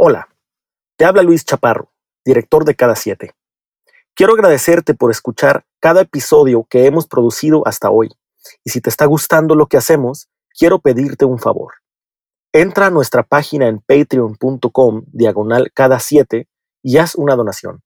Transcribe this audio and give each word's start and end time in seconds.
Hola, 0.00 0.28
te 0.96 1.06
habla 1.06 1.24
Luis 1.24 1.44
Chaparro, 1.44 1.90
director 2.24 2.64
de 2.64 2.76
Cada 2.76 2.94
7. 2.94 3.34
Quiero 4.14 4.34
agradecerte 4.34 4.94
por 4.94 5.10
escuchar 5.10 5.66
cada 5.80 6.02
episodio 6.02 6.68
que 6.70 6.86
hemos 6.86 7.08
producido 7.08 7.66
hasta 7.66 7.90
hoy. 7.90 8.10
Y 8.62 8.70
si 8.70 8.80
te 8.80 8.90
está 8.90 9.06
gustando 9.06 9.56
lo 9.56 9.66
que 9.66 9.76
hacemos, 9.76 10.28
quiero 10.56 10.78
pedirte 10.78 11.24
un 11.24 11.40
favor. 11.40 11.72
Entra 12.52 12.86
a 12.86 12.90
nuestra 12.90 13.24
página 13.24 13.66
en 13.66 13.80
patreon.com 13.80 15.02
diagonal 15.08 15.72
cada 15.74 15.98
7 15.98 16.46
y 16.84 16.98
haz 16.98 17.16
una 17.16 17.34
donación. 17.34 17.82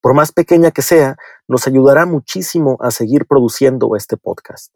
Por 0.00 0.14
más 0.14 0.32
pequeña 0.32 0.70
que 0.70 0.80
sea, 0.80 1.18
nos 1.46 1.66
ayudará 1.66 2.06
muchísimo 2.06 2.78
a 2.80 2.90
seguir 2.90 3.26
produciendo 3.26 3.96
este 3.96 4.16
podcast. 4.16 4.72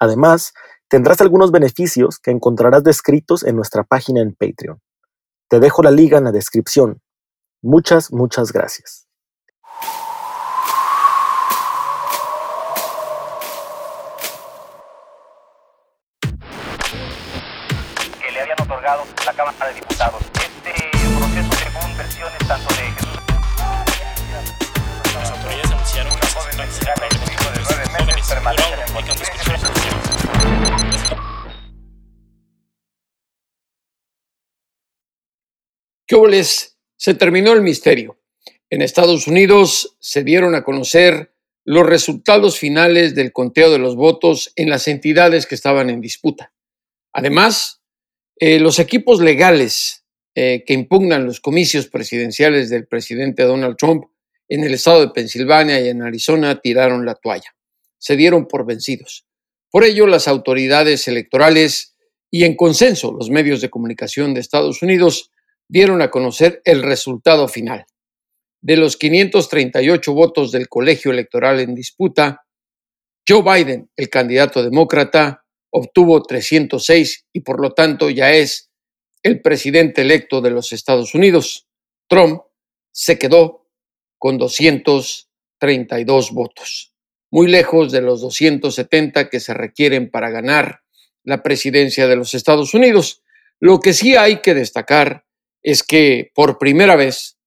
Además, 0.00 0.52
tendrás 0.88 1.20
algunos 1.20 1.52
beneficios 1.52 2.18
que 2.18 2.32
encontrarás 2.32 2.82
descritos 2.82 3.44
en 3.44 3.54
nuestra 3.54 3.84
página 3.84 4.20
en 4.20 4.34
Patreon. 4.34 4.80
Te 5.48 5.60
dejo 5.60 5.82
la 5.82 5.90
liga 5.90 6.18
en 6.18 6.24
la 6.24 6.32
descripción. 6.32 7.00
Muchas, 7.62 8.12
muchas 8.12 8.52
gracias. 8.52 9.06
que 18.20 18.30
le 18.32 18.40
habían 18.40 18.60
otorgado 18.60 19.04
la 19.26 19.32
Cámara 19.32 19.68
de 19.68 19.74
Diputados. 19.74 20.22
Este 20.34 20.72
proceso, 21.18 21.52
según 21.52 21.96
versiones 21.96 22.38
tanto 22.46 22.74
de 22.74 22.94
Las 25.14 25.30
autoridades 25.30 25.70
anunciaron 25.70 26.12
que 26.14 26.56
necesitan 26.56 26.94
mexicano 27.00 27.26
de 27.26 27.32
hijo 27.32 27.50
de 27.50 27.58
nueve 27.90 28.06
meses 28.06 28.28
permanece 28.28 28.74
en 28.74 28.80
¿Qué 36.06 36.16
óboles? 36.16 36.76
Se 36.96 37.14
terminó 37.14 37.52
el 37.52 37.62
misterio. 37.62 38.18
En 38.68 38.82
Estados 38.82 39.26
Unidos 39.26 39.96
se 40.00 40.22
dieron 40.22 40.54
a 40.54 40.62
conocer 40.62 41.34
los 41.64 41.86
resultados 41.86 42.58
finales 42.58 43.14
del 43.14 43.32
conteo 43.32 43.70
de 43.70 43.78
los 43.78 43.96
votos 43.96 44.52
en 44.56 44.68
las 44.68 44.86
entidades 44.86 45.46
que 45.46 45.54
estaban 45.54 45.88
en 45.88 46.02
disputa. 46.02 46.52
Además, 47.12 47.80
eh, 48.36 48.58
los 48.58 48.78
equipos 48.78 49.20
legales 49.20 50.04
eh, 50.34 50.62
que 50.66 50.74
impugnan 50.74 51.24
los 51.24 51.40
comicios 51.40 51.86
presidenciales 51.86 52.68
del 52.68 52.86
presidente 52.86 53.44
Donald 53.44 53.76
Trump 53.76 54.04
en 54.48 54.64
el 54.64 54.74
estado 54.74 55.00
de 55.00 55.12
Pensilvania 55.12 55.80
y 55.80 55.88
en 55.88 56.02
Arizona 56.02 56.60
tiraron 56.60 57.06
la 57.06 57.14
toalla. 57.14 57.54
Se 57.96 58.16
dieron 58.16 58.46
por 58.46 58.66
vencidos. 58.66 59.26
Por 59.70 59.84
ello, 59.84 60.06
las 60.06 60.28
autoridades 60.28 61.08
electorales 61.08 61.94
y 62.30 62.44
en 62.44 62.56
consenso 62.56 63.12
los 63.12 63.30
medios 63.30 63.62
de 63.62 63.70
comunicación 63.70 64.34
de 64.34 64.40
Estados 64.40 64.82
Unidos 64.82 65.30
dieron 65.68 66.02
a 66.02 66.10
conocer 66.10 66.60
el 66.64 66.82
resultado 66.82 67.48
final. 67.48 67.86
De 68.60 68.76
los 68.76 68.96
538 68.96 70.12
votos 70.12 70.52
del 70.52 70.68
colegio 70.68 71.10
electoral 71.10 71.60
en 71.60 71.74
disputa, 71.74 72.44
Joe 73.28 73.42
Biden, 73.42 73.90
el 73.96 74.08
candidato 74.08 74.62
demócrata, 74.62 75.44
obtuvo 75.70 76.22
306 76.22 77.26
y 77.32 77.40
por 77.40 77.60
lo 77.60 77.72
tanto 77.72 78.10
ya 78.10 78.32
es 78.32 78.70
el 79.22 79.40
presidente 79.40 80.02
electo 80.02 80.40
de 80.40 80.50
los 80.50 80.72
Estados 80.72 81.14
Unidos. 81.14 81.66
Trump 82.08 82.42
se 82.92 83.18
quedó 83.18 83.66
con 84.18 84.38
232 84.38 86.32
votos, 86.32 86.94
muy 87.30 87.48
lejos 87.48 87.90
de 87.90 88.02
los 88.02 88.20
270 88.20 89.28
que 89.28 89.40
se 89.40 89.52
requieren 89.52 90.10
para 90.10 90.30
ganar 90.30 90.82
la 91.24 91.42
presidencia 91.42 92.06
de 92.06 92.16
los 92.16 92.34
Estados 92.34 92.74
Unidos. 92.74 93.22
Lo 93.58 93.80
que 93.80 93.94
sí 93.94 94.14
hay 94.14 94.40
que 94.42 94.54
destacar 94.54 95.24
es 95.64 95.82
que 95.82 96.30
por 96.34 96.58
primera 96.58 96.94
vez 96.94 97.38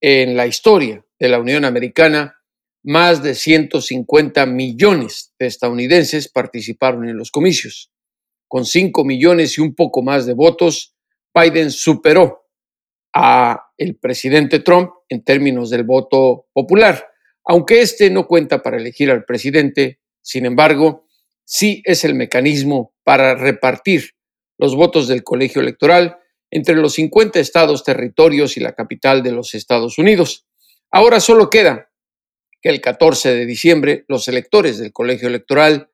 en 0.00 0.36
la 0.36 0.46
historia 0.46 1.04
de 1.18 1.28
la 1.28 1.40
Unión 1.40 1.64
Americana, 1.64 2.36
más 2.84 3.22
de 3.22 3.34
150 3.34 4.46
millones 4.46 5.34
de 5.38 5.46
estadounidenses 5.46 6.28
participaron 6.28 7.08
en 7.08 7.18
los 7.18 7.32
comicios. 7.32 7.90
Con 8.46 8.64
5 8.64 9.04
millones 9.04 9.58
y 9.58 9.60
un 9.60 9.74
poco 9.74 10.02
más 10.02 10.24
de 10.24 10.34
votos, 10.34 10.94
Biden 11.34 11.72
superó 11.72 12.46
a 13.12 13.60
el 13.76 13.96
presidente 13.96 14.60
Trump 14.60 14.92
en 15.08 15.24
términos 15.24 15.68
del 15.68 15.82
voto 15.82 16.46
popular, 16.52 17.08
aunque 17.44 17.80
este 17.80 18.08
no 18.08 18.28
cuenta 18.28 18.62
para 18.62 18.76
elegir 18.76 19.10
al 19.10 19.24
presidente, 19.24 20.00
sin 20.22 20.46
embargo, 20.46 21.06
sí 21.44 21.82
es 21.84 22.04
el 22.04 22.14
mecanismo 22.14 22.94
para 23.02 23.34
repartir 23.34 24.12
los 24.58 24.76
votos 24.76 25.08
del 25.08 25.24
colegio 25.24 25.60
electoral 25.60 26.18
entre 26.50 26.76
los 26.76 26.94
50 26.94 27.38
estados, 27.40 27.84
territorios 27.84 28.56
y 28.56 28.60
la 28.60 28.72
capital 28.74 29.22
de 29.22 29.32
los 29.32 29.54
Estados 29.54 29.98
Unidos. 29.98 30.46
Ahora 30.90 31.20
solo 31.20 31.50
queda 31.50 31.90
que 32.60 32.70
el 32.70 32.80
14 32.80 33.34
de 33.34 33.46
diciembre 33.46 34.04
los 34.08 34.28
electores 34.28 34.78
del 34.78 34.92
colegio 34.92 35.28
electoral 35.28 35.90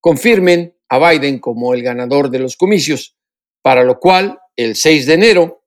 confirmen 0.00 0.76
a 0.88 0.98
Biden 0.98 1.38
como 1.38 1.74
el 1.74 1.82
ganador 1.82 2.30
de 2.30 2.38
los 2.38 2.56
comicios, 2.56 3.16
para 3.62 3.84
lo 3.84 3.98
cual 3.98 4.38
el 4.56 4.76
6 4.76 5.06
de 5.06 5.14
enero 5.14 5.64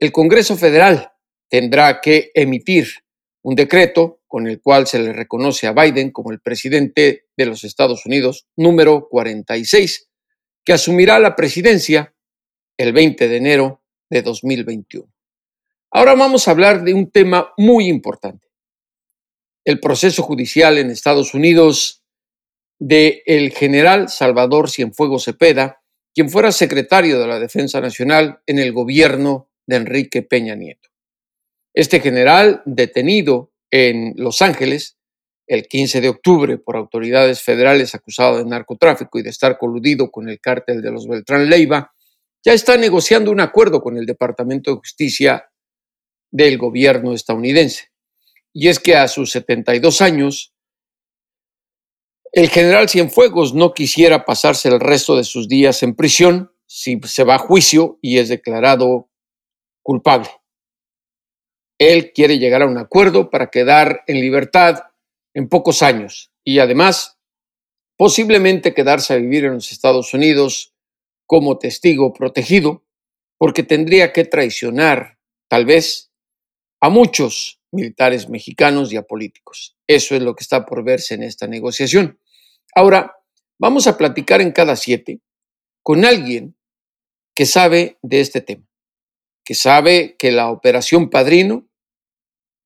el 0.00 0.10
Congreso 0.10 0.56
Federal 0.56 1.12
tendrá 1.48 2.00
que 2.00 2.30
emitir 2.34 2.88
un 3.42 3.54
decreto 3.54 4.20
con 4.26 4.48
el 4.48 4.60
cual 4.60 4.86
se 4.86 4.98
le 4.98 5.12
reconoce 5.12 5.66
a 5.66 5.72
Biden 5.72 6.10
como 6.10 6.32
el 6.32 6.40
presidente 6.40 7.26
de 7.36 7.46
los 7.46 7.62
Estados 7.62 8.04
Unidos 8.06 8.46
número 8.56 9.08
46, 9.08 10.08
que 10.64 10.72
asumirá 10.72 11.18
la 11.20 11.36
presidencia 11.36 12.13
el 12.76 12.92
20 12.92 13.28
de 13.28 13.36
enero 13.36 13.82
de 14.10 14.22
2021. 14.22 15.12
Ahora 15.90 16.14
vamos 16.14 16.48
a 16.48 16.50
hablar 16.50 16.82
de 16.82 16.92
un 16.94 17.10
tema 17.10 17.52
muy 17.56 17.88
importante. 17.88 18.48
El 19.64 19.80
proceso 19.80 20.22
judicial 20.22 20.78
en 20.78 20.90
Estados 20.90 21.34
Unidos 21.34 22.02
de 22.78 23.22
el 23.26 23.52
general 23.52 24.08
Salvador 24.08 24.70
Cienfuegos 24.70 25.24
Cepeda, 25.24 25.80
quien 26.12 26.28
fuera 26.28 26.52
secretario 26.52 27.20
de 27.20 27.26
la 27.26 27.38
Defensa 27.38 27.80
Nacional 27.80 28.40
en 28.46 28.58
el 28.58 28.72
gobierno 28.72 29.48
de 29.66 29.76
Enrique 29.76 30.22
Peña 30.22 30.54
Nieto. 30.54 30.90
Este 31.72 32.00
general, 32.00 32.62
detenido 32.66 33.52
en 33.70 34.14
Los 34.16 34.42
Ángeles 34.42 34.98
el 35.46 35.66
15 35.66 36.00
de 36.00 36.08
octubre 36.08 36.58
por 36.58 36.76
autoridades 36.76 37.42
federales 37.42 37.94
acusado 37.94 38.38
de 38.38 38.44
narcotráfico 38.44 39.18
y 39.18 39.22
de 39.22 39.30
estar 39.30 39.58
coludido 39.58 40.10
con 40.10 40.28
el 40.28 40.40
cártel 40.40 40.80
de 40.80 40.90
los 40.90 41.06
Beltrán 41.06 41.48
Leiva, 41.48 41.93
ya 42.44 42.52
está 42.52 42.76
negociando 42.76 43.30
un 43.30 43.40
acuerdo 43.40 43.80
con 43.80 43.96
el 43.96 44.04
Departamento 44.04 44.70
de 44.70 44.76
Justicia 44.76 45.50
del 46.30 46.58
gobierno 46.58 47.14
estadounidense. 47.14 47.90
Y 48.52 48.68
es 48.68 48.78
que 48.78 48.96
a 48.96 49.08
sus 49.08 49.30
72 49.30 50.00
años, 50.02 50.52
el 52.32 52.50
general 52.50 52.88
Cienfuegos 52.88 53.54
no 53.54 53.72
quisiera 53.72 54.24
pasarse 54.24 54.68
el 54.68 54.80
resto 54.80 55.16
de 55.16 55.24
sus 55.24 55.48
días 55.48 55.82
en 55.82 55.94
prisión 55.94 56.52
si 56.66 57.00
se 57.04 57.24
va 57.24 57.36
a 57.36 57.38
juicio 57.38 57.98
y 58.02 58.18
es 58.18 58.28
declarado 58.28 59.10
culpable. 59.82 60.28
Él 61.78 62.12
quiere 62.12 62.38
llegar 62.38 62.62
a 62.62 62.66
un 62.66 62.78
acuerdo 62.78 63.30
para 63.30 63.50
quedar 63.50 64.02
en 64.06 64.20
libertad 64.20 64.84
en 65.34 65.48
pocos 65.48 65.82
años 65.82 66.30
y 66.44 66.58
además 66.58 67.18
posiblemente 67.96 68.74
quedarse 68.74 69.14
a 69.14 69.16
vivir 69.16 69.44
en 69.44 69.54
los 69.54 69.72
Estados 69.72 70.12
Unidos 70.14 70.73
como 71.26 71.58
testigo 71.58 72.12
protegido, 72.12 72.84
porque 73.38 73.62
tendría 73.62 74.12
que 74.12 74.24
traicionar, 74.24 75.18
tal 75.48 75.66
vez, 75.66 76.10
a 76.80 76.88
muchos 76.88 77.60
militares 77.72 78.28
mexicanos 78.28 78.92
y 78.92 78.96
a 78.96 79.02
políticos. 79.02 79.76
Eso 79.86 80.14
es 80.14 80.22
lo 80.22 80.34
que 80.34 80.42
está 80.42 80.64
por 80.64 80.84
verse 80.84 81.14
en 81.14 81.22
esta 81.22 81.46
negociación. 81.46 82.18
Ahora, 82.74 83.16
vamos 83.58 83.86
a 83.86 83.96
platicar 83.96 84.40
en 84.40 84.52
cada 84.52 84.76
siete 84.76 85.20
con 85.82 86.04
alguien 86.04 86.56
que 87.34 87.46
sabe 87.46 87.98
de 88.02 88.20
este 88.20 88.40
tema, 88.40 88.66
que 89.44 89.54
sabe 89.54 90.16
que 90.16 90.30
la 90.30 90.50
operación 90.50 91.10
Padrino, 91.10 91.68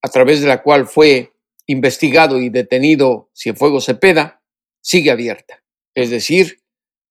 a 0.03 0.09
través 0.09 0.41
de 0.41 0.49
la 0.49 0.63
cual 0.63 0.87
fue 0.87 1.33
investigado 1.67 2.41
y 2.41 2.51
detenido 2.51 3.31
Cienfuegos 3.35 3.87
Cepeda, 3.87 4.43
sigue 4.81 5.11
abierta. 5.11 5.63
Es 5.95 6.11
decir, 6.11 6.63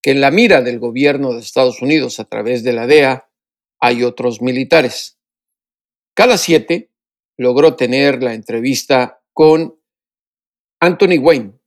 que 0.02 0.10
en 0.10 0.20
la 0.20 0.30
mira 0.30 0.62
del 0.62 0.78
gobierno 0.78 1.32
de 1.32 1.40
Estados 1.40 1.82
Unidos 1.82 2.20
a 2.20 2.24
través 2.24 2.62
de 2.62 2.72
la 2.72 2.86
DEA 2.86 3.28
hay 3.80 4.04
otros 4.04 4.42
militares. 4.42 5.18
Cada 6.14 6.38
siete 6.38 6.90
logró 7.36 7.76
tener 7.76 8.22
la 8.22 8.34
entrevista 8.34 9.22
con 9.32 9.80
Anthony 10.80 11.18
Wayne, 11.20 11.58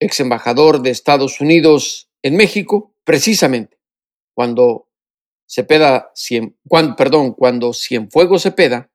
ex 0.00 0.20
embajador 0.20 0.82
de 0.82 0.90
Estados 0.90 1.40
Unidos 1.40 2.10
en 2.22 2.36
México, 2.36 2.94
precisamente 3.04 3.82
cuando 4.34 4.88
Cepeda, 5.46 6.12
cuando, 6.66 6.96
perdón, 6.96 7.34
cuando 7.34 7.72
Cienfuegos 7.74 8.42
Cepeda 8.42 8.90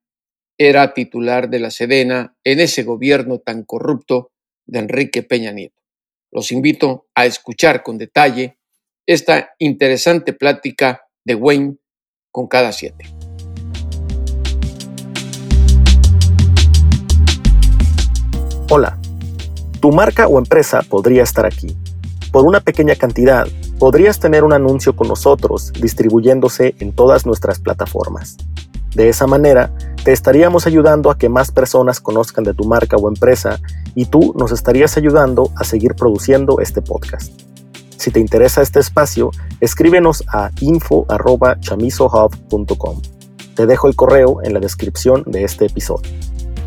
era 0.58 0.94
titular 0.94 1.50
de 1.50 1.60
la 1.60 1.70
Sedena 1.70 2.36
en 2.44 2.60
ese 2.60 2.84
gobierno 2.84 3.40
tan 3.40 3.64
corrupto 3.64 4.32
de 4.66 4.80
Enrique 4.80 5.22
Peña 5.22 5.52
Nieto. 5.52 5.77
Los 6.32 6.52
invito 6.52 7.08
a 7.16 7.26
escuchar 7.26 7.84
con 7.84 7.98
detalle 7.98 8.60
esta 9.06 9.52
interesante 9.60 10.34
plática 10.34 11.04
de 11.24 11.36
Wayne 11.36 11.78
con 12.32 12.48
cada 12.48 12.74
siete. 12.74 13.06
Hola, 18.70 19.00
tu 19.80 19.94
marca 19.94 20.28
o 20.28 20.38
empresa 20.38 20.82
podría 20.82 21.24
estar 21.24 21.46
aquí. 21.46 21.78
Por 22.34 22.46
una 22.46 22.60
pequeña 22.60 22.96
cantidad, 22.96 23.48
podrías 23.80 24.20
tener 24.20 24.44
un 24.44 24.52
anuncio 24.52 24.98
con 24.98 25.08
nosotros 25.08 25.72
distribuyéndose 25.72 26.76
en 26.80 26.94
todas 26.94 27.26
nuestras 27.26 27.60
plataformas. 27.60 28.36
De 28.96 29.10
esa 29.10 29.28
manera, 29.28 29.72
te 30.04 30.14
estaríamos 30.14 30.66
ayudando 30.68 31.12
a 31.12 31.18
que 31.18 31.30
más 31.30 31.52
personas 31.52 32.00
conozcan 32.00 32.44
de 32.44 32.54
tu 32.54 32.66
marca 32.66 32.98
o 32.98 33.10
empresa 33.10 33.60
y 33.96 34.06
tú 34.06 34.36
nos 34.38 34.52
estarías 34.52 34.96
ayudando 34.98 35.50
a 35.56 35.64
seguir 35.64 35.96
produciendo 35.96 36.60
este 36.60 36.82
podcast. 36.82 37.32
Si 37.98 38.12
te 38.12 38.20
interesa 38.20 38.62
este 38.62 38.80
espacio, 38.80 39.32
escríbenos 39.60 40.24
a 40.32 40.52
info.chamisohub.com. 40.62 43.02
Te 43.56 43.66
dejo 43.66 43.88
el 43.88 43.96
correo 43.96 44.44
en 44.44 44.54
la 44.54 44.60
descripción 44.60 45.24
de 45.26 45.44
este 45.44 45.66
episodio. 45.66 46.12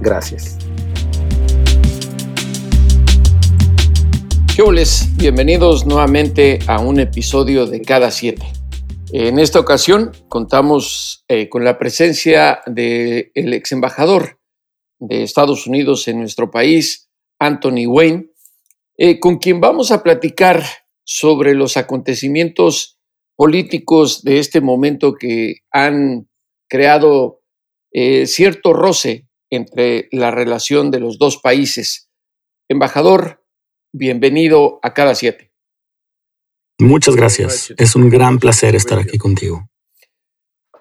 Gracias. 0.01 0.59
bienvenidos 5.17 5.87
nuevamente 5.87 6.59
a 6.67 6.81
un 6.81 7.01
episodio 7.01 7.65
de 7.67 7.81
Cada 7.81 8.11
Siete. 8.11 8.60
En 9.13 9.39
esta 9.39 9.59
ocasión 9.59 10.13
contamos 10.29 11.25
eh, 11.29 11.49
con 11.49 11.65
la 11.65 11.79
presencia 11.79 12.61
del 12.67 13.31
ex 13.35 13.73
embajador 13.73 14.41
de 14.99 15.23
Estados 15.23 15.67
Unidos 15.67 16.07
en 16.09 16.21
nuestro 16.21 16.51
país, 16.51 17.11
Anthony 17.39 17.87
Wayne, 17.87 18.31
eh, 18.97 19.19
con 19.19 19.39
quien 19.39 19.61
vamos 19.61 19.91
a 19.91 20.03
platicar 20.03 20.63
sobre 21.05 21.55
los 21.55 21.77
acontecimientos 21.77 22.99
políticos 23.37 24.23
de 24.23 24.39
este 24.39 24.61
momento 24.61 25.15
que 25.15 25.57
han 25.73 26.29
creado 26.69 27.43
eh, 27.93 28.27
cierto 28.27 28.73
roce 28.73 29.29
entre 29.51 30.09
la 30.13 30.31
relación 30.31 30.91
de 30.91 31.01
los 31.01 31.19
dos 31.19 31.39
países. 31.39 32.09
Embajador, 32.69 33.41
Bienvenido 33.93 34.79
a 34.85 34.95
cada 34.95 35.17
siete. 35.17 35.50
Muchas 36.81 37.15
gracias. 37.15 37.75
Es 37.77 37.95
un 37.95 38.09
gran 38.09 38.39
placer 38.39 38.75
estar 38.75 38.99
aquí 38.99 39.19
contigo. 39.19 39.69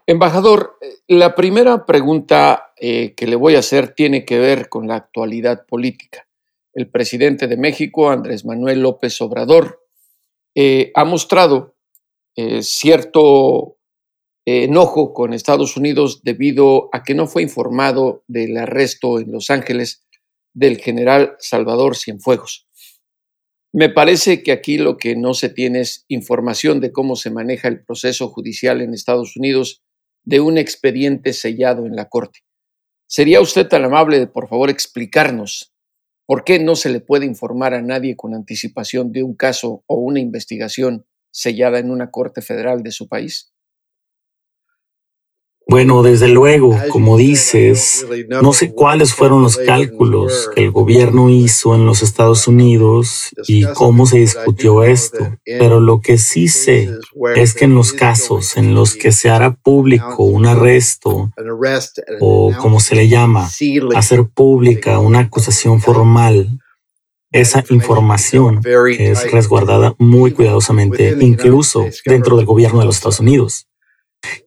Embajador, 0.07 0.77
la 1.07 1.35
primera 1.35 1.85
pregunta 1.85 2.73
eh, 2.77 3.13
que 3.15 3.27
le 3.27 3.35
voy 3.35 3.55
a 3.55 3.59
hacer 3.59 3.93
tiene 3.93 4.25
que 4.25 4.39
ver 4.39 4.69
con 4.69 4.87
la 4.87 4.95
actualidad 4.95 5.65
política. 5.67 6.27
El 6.73 6.89
presidente 6.89 7.47
de 7.47 7.57
México, 7.57 8.09
Andrés 8.09 8.45
Manuel 8.45 8.81
López 8.81 9.19
Obrador, 9.21 9.85
eh, 10.55 10.91
ha 10.95 11.03
mostrado 11.03 11.75
eh, 12.35 12.63
cierto 12.63 13.77
enojo 14.45 15.13
con 15.13 15.33
Estados 15.33 15.77
Unidos 15.77 16.23
debido 16.23 16.89
a 16.91 17.03
que 17.03 17.13
no 17.13 17.27
fue 17.27 17.43
informado 17.43 18.23
del 18.27 18.57
arresto 18.57 19.19
en 19.19 19.31
Los 19.31 19.51
Ángeles 19.51 20.07
del 20.53 20.77
general 20.77 21.35
Salvador 21.39 21.95
Cienfuegos. 21.95 22.68
Me 23.71 23.89
parece 23.89 24.41
que 24.41 24.51
aquí 24.51 24.79
lo 24.79 24.97
que 24.97 25.15
no 25.15 25.35
se 25.35 25.49
tiene 25.49 25.81
es 25.81 26.05
información 26.07 26.79
de 26.79 26.91
cómo 26.91 27.15
se 27.15 27.29
maneja 27.29 27.67
el 27.67 27.83
proceso 27.83 28.29
judicial 28.29 28.81
en 28.81 28.95
Estados 28.95 29.37
Unidos 29.37 29.83
de 30.23 30.39
un 30.39 30.57
expediente 30.57 31.33
sellado 31.33 31.85
en 31.85 31.95
la 31.95 32.09
Corte. 32.09 32.39
¿Sería 33.07 33.41
usted 33.41 33.67
tan 33.67 33.83
amable 33.85 34.19
de, 34.19 34.27
por 34.27 34.47
favor, 34.47 34.71
explicarnos 34.71 35.71
por 36.25 36.43
qué 36.43 36.59
no 36.59 36.75
se 36.75 36.89
le 36.89 36.99
puede 36.99 37.25
informar 37.25 37.75
a 37.75 37.81
nadie 37.81 38.15
con 38.15 38.33
anticipación 38.33 39.11
de 39.11 39.23
un 39.23 39.35
caso 39.35 39.83
o 39.85 39.95
una 39.97 40.19
investigación 40.19 41.05
sellada 41.31 41.77
en 41.77 41.91
una 41.91 42.09
Corte 42.09 42.41
Federal 42.41 42.81
de 42.81 42.91
su 42.91 43.07
país? 43.07 43.53
Bueno, 45.69 46.01
desde 46.01 46.27
luego, 46.27 46.75
como 46.89 47.15
dices, 47.15 48.05
no 48.41 48.53
sé 48.53 48.73
cuáles 48.73 49.13
fueron 49.13 49.43
los 49.43 49.57
cálculos 49.57 50.49
que 50.55 50.63
el 50.63 50.71
gobierno 50.71 51.29
hizo 51.29 51.75
en 51.75 51.85
los 51.85 52.01
Estados 52.01 52.47
Unidos 52.47 53.29
y 53.47 53.65
cómo 53.75 54.07
se 54.07 54.17
discutió 54.17 54.83
esto, 54.83 55.37
pero 55.45 55.79
lo 55.79 56.01
que 56.01 56.17
sí 56.17 56.47
sé 56.47 56.89
es 57.35 57.53
que 57.53 57.65
en 57.65 57.75
los 57.75 57.93
casos 57.93 58.57
en 58.57 58.73
los 58.73 58.95
que 58.95 59.11
se 59.11 59.29
hará 59.29 59.53
público 59.53 60.23
un 60.23 60.47
arresto 60.47 61.31
o 62.19 62.51
como 62.57 62.79
se 62.79 62.95
le 62.95 63.07
llama, 63.07 63.47
hacer 63.95 64.25
pública 64.25 64.97
una 64.97 65.19
acusación 65.19 65.81
formal, 65.81 66.59
esa 67.31 67.63
información 67.69 68.61
es 68.97 69.31
resguardada 69.31 69.93
muy 69.99 70.31
cuidadosamente, 70.31 71.15
incluso 71.19 71.85
dentro 72.05 72.37
del 72.37 72.47
gobierno 72.47 72.79
de 72.79 72.85
los 72.85 72.95
Estados 72.95 73.19
Unidos. 73.19 73.68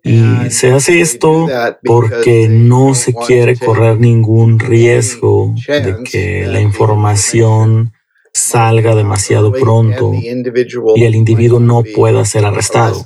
Y 0.05 0.51
se 0.51 0.73
hace 0.73 1.01
esto 1.01 1.49
porque 1.85 2.49
no 2.49 2.95
se 2.95 3.15
quiere 3.15 3.57
correr 3.57 3.99
ningún 3.99 4.59
riesgo 4.59 5.55
de 5.67 6.03
que 6.05 6.47
la 6.47 6.61
información 6.61 7.93
salga 8.33 8.95
demasiado 8.95 9.53
pronto 9.53 10.13
y 10.15 11.05
el 11.05 11.15
individuo 11.15 11.61
no 11.61 11.83
pueda 11.95 12.25
ser 12.25 12.45
arrestado. 12.45 13.05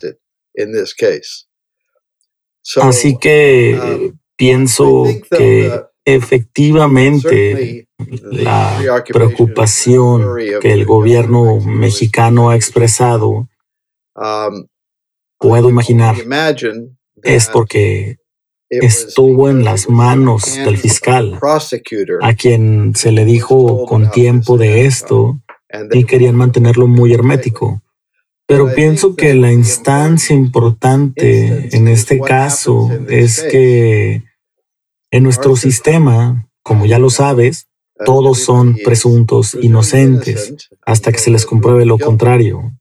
Así 2.80 3.16
que 3.18 3.78
um, 3.80 4.18
pienso 4.36 5.04
que 5.30 5.84
efectivamente 6.04 7.88
la 8.22 9.04
preocupación 9.06 10.36
que 10.60 10.72
el 10.72 10.84
gobierno 10.84 11.60
mexicano 11.60 12.50
ha 12.50 12.56
expresado 12.56 13.48
um, 14.14 14.66
puedo 15.38 15.68
imaginar 15.68 16.16
es 17.22 17.48
porque 17.48 18.18
estuvo 18.68 19.48
en 19.48 19.64
las 19.64 19.88
manos 19.88 20.56
del 20.56 20.76
fiscal, 20.76 21.38
a 22.20 22.34
quien 22.34 22.94
se 22.94 23.12
le 23.12 23.24
dijo 23.24 23.86
con 23.86 24.10
tiempo 24.10 24.58
de 24.58 24.86
esto 24.86 25.40
y 25.92 26.04
querían 26.04 26.36
mantenerlo 26.36 26.86
muy 26.86 27.12
hermético. 27.12 27.82
Pero 28.48 28.72
pienso 28.74 29.16
que 29.16 29.34
la 29.34 29.52
instancia 29.52 30.34
importante 30.34 31.76
en 31.76 31.88
este 31.88 32.20
caso 32.20 32.90
es 33.08 33.42
que 33.42 34.22
en 35.10 35.22
nuestro 35.22 35.56
sistema, 35.56 36.48
como 36.62 36.86
ya 36.86 36.98
lo 36.98 37.10
sabes, 37.10 37.68
todos 38.04 38.40
son 38.40 38.76
presuntos 38.84 39.56
inocentes 39.60 40.68
hasta 40.84 41.10
que 41.10 41.18
se 41.18 41.30
les 41.30 41.46
compruebe 41.46 41.86
lo 41.86 41.98
contrario. 41.98 42.72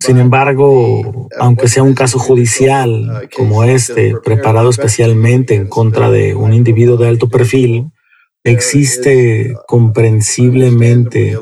Sin 0.00 0.18
embargo, 0.18 1.28
aunque 1.40 1.68
sea 1.68 1.82
un 1.82 1.94
caso 1.94 2.18
judicial 2.18 3.28
como 3.36 3.64
este, 3.64 4.14
preparado 4.24 4.70
especialmente 4.70 5.54
en 5.54 5.68
contra 5.68 6.10
de 6.10 6.34
un 6.34 6.52
individuo 6.52 6.96
de 6.96 7.08
alto 7.08 7.28
perfil, 7.28 7.90
existe 8.44 9.54
comprensiblemente 9.66 11.36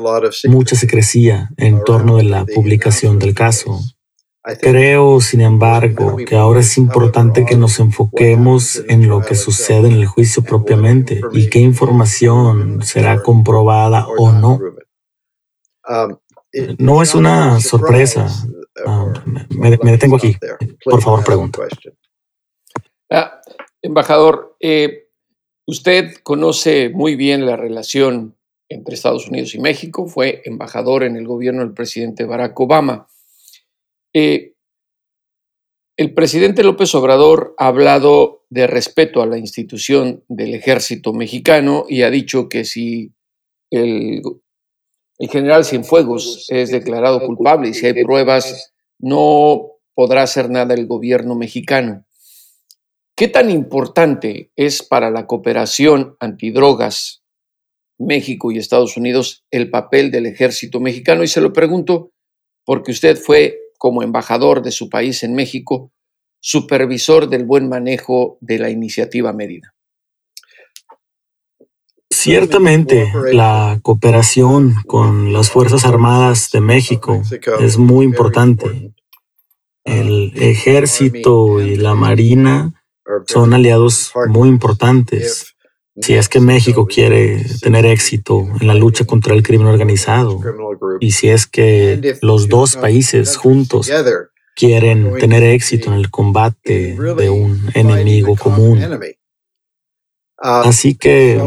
mucha 0.49 0.75
secrecía 0.75 1.49
en 1.57 1.83
torno 1.83 2.17
de 2.17 2.23
la 2.23 2.45
publicación 2.45 3.19
del 3.19 3.35
caso. 3.35 3.79
Creo, 4.61 5.19
sin 5.19 5.41
embargo, 5.41 6.15
que 6.15 6.35
ahora 6.35 6.61
es 6.61 6.77
importante 6.77 7.45
que 7.45 7.57
nos 7.57 7.79
enfoquemos 7.79 8.81
en 8.87 9.07
lo 9.07 9.21
que 9.21 9.35
sucede 9.35 9.89
en 9.89 9.95
el 9.95 10.05
juicio 10.07 10.41
propiamente 10.41 11.21
y 11.33 11.49
qué 11.49 11.59
información 11.59 12.81
será 12.81 13.21
comprobada 13.21 14.07
o 14.07 14.31
no. 14.31 14.59
No 16.77 17.01
es 17.01 17.15
una 17.15 17.59
sorpresa. 17.59 18.27
Ah, 18.85 19.13
me, 19.49 19.71
detengo 19.91 20.17
aquí. 20.17 20.35
Por 20.83 21.01
favor, 21.01 21.23
pregunta. 21.23 21.61
Ah, 23.09 23.41
embajador, 23.81 24.55
eh, 24.59 25.09
usted 25.65 26.15
conoce 26.23 26.89
muy 26.89 27.15
bien 27.15 27.45
la 27.45 27.55
relación 27.55 28.37
entre 28.69 28.95
Estados 28.95 29.27
Unidos 29.29 29.55
y 29.55 29.59
México, 29.59 30.07
fue 30.07 30.41
embajador 30.45 31.03
en 31.03 31.15
el 31.15 31.25
gobierno 31.25 31.61
del 31.61 31.73
presidente 31.73 32.25
Barack 32.25 32.59
Obama. 32.59 33.07
Eh, 34.13 34.55
el 35.97 36.13
presidente 36.13 36.63
López 36.63 36.93
Obrador 36.95 37.55
ha 37.57 37.67
hablado 37.67 38.45
de 38.49 38.67
respeto 38.67 39.21
a 39.21 39.25
la 39.25 39.37
institución 39.37 40.23
del 40.27 40.53
ejército 40.53 41.13
mexicano 41.13 41.85
y 41.87 42.03
ha 42.03 42.11
dicho 42.11 42.49
que 42.49 42.65
si 42.65 43.13
el 43.71 44.21
el 45.19 45.29
general 45.29 45.65
Cienfuegos 45.65 46.45
es 46.49 46.71
declarado 46.71 47.25
culpable 47.25 47.69
y 47.69 47.73
si 47.73 47.85
hay 47.85 48.03
pruebas 48.03 48.73
no 48.99 49.71
podrá 49.93 50.23
hacer 50.23 50.49
nada 50.49 50.75
el 50.75 50.85
gobierno 50.85 51.35
mexicano. 51.35 52.05
¿Qué 53.15 53.27
tan 53.27 53.49
importante 53.49 54.51
es 54.55 54.83
para 54.83 55.09
la 55.09 55.25
cooperación 55.25 56.15
antidrogas 56.19 57.23
México 57.97 58.51
y 58.51 58.59
Estados 58.59 58.95
Unidos 58.95 59.43
el 59.49 59.71
papel 59.71 60.11
del 60.11 60.27
ejército 60.27 60.79
mexicano? 60.79 61.23
Y 61.23 61.27
se 61.27 61.41
lo 61.41 61.51
pregunto 61.51 62.11
porque 62.63 62.91
usted 62.91 63.17
fue, 63.17 63.57
como 63.79 64.03
embajador 64.03 64.61
de 64.61 64.71
su 64.71 64.89
país 64.89 65.23
en 65.23 65.33
México, 65.33 65.91
supervisor 66.39 67.27
del 67.27 67.45
buen 67.45 67.69
manejo 67.69 68.37
de 68.41 68.59
la 68.59 68.69
iniciativa 68.69 69.33
Medida. 69.33 69.73
Ciertamente, 72.19 73.13
la 73.31 73.79
cooperación 73.83 74.73
con 74.87 75.33
las 75.33 75.51
Fuerzas 75.51 75.85
Armadas 75.85 76.49
de 76.51 76.61
México 76.61 77.21
es 77.59 77.77
muy 77.77 78.05
importante. 78.05 78.91
El 79.83 80.33
ejército 80.35 81.61
y 81.61 81.75
la 81.75 81.93
marina 81.93 82.73
son 83.27 83.53
aliados 83.53 84.11
muy 84.29 84.49
importantes 84.49 85.55
Si 86.01 86.15
es 86.15 86.27
que 86.27 86.39
México 86.39 86.87
quiere 86.87 87.45
tener 87.61 87.85
éxito 87.85 88.47
en 88.59 88.67
la 88.67 88.73
lucha 88.73 89.05
contra 89.05 89.35
el 89.35 89.43
crimen 89.43 89.67
organizado 89.67 90.41
y 90.99 91.11
si 91.11 91.29
es 91.29 91.45
que 91.45 92.17
los 92.23 92.49
dos 92.49 92.77
países 92.77 93.37
juntos 93.37 93.91
quieren 94.55 95.17
tener 95.19 95.43
éxito 95.43 95.91
en 95.91 95.97
el 95.97 96.09
combate 96.09 96.97
de 97.17 97.29
un 97.29 97.69
enemigo 97.75 98.35
común. 98.35 98.79
Así 100.37 100.95
que 100.95 101.39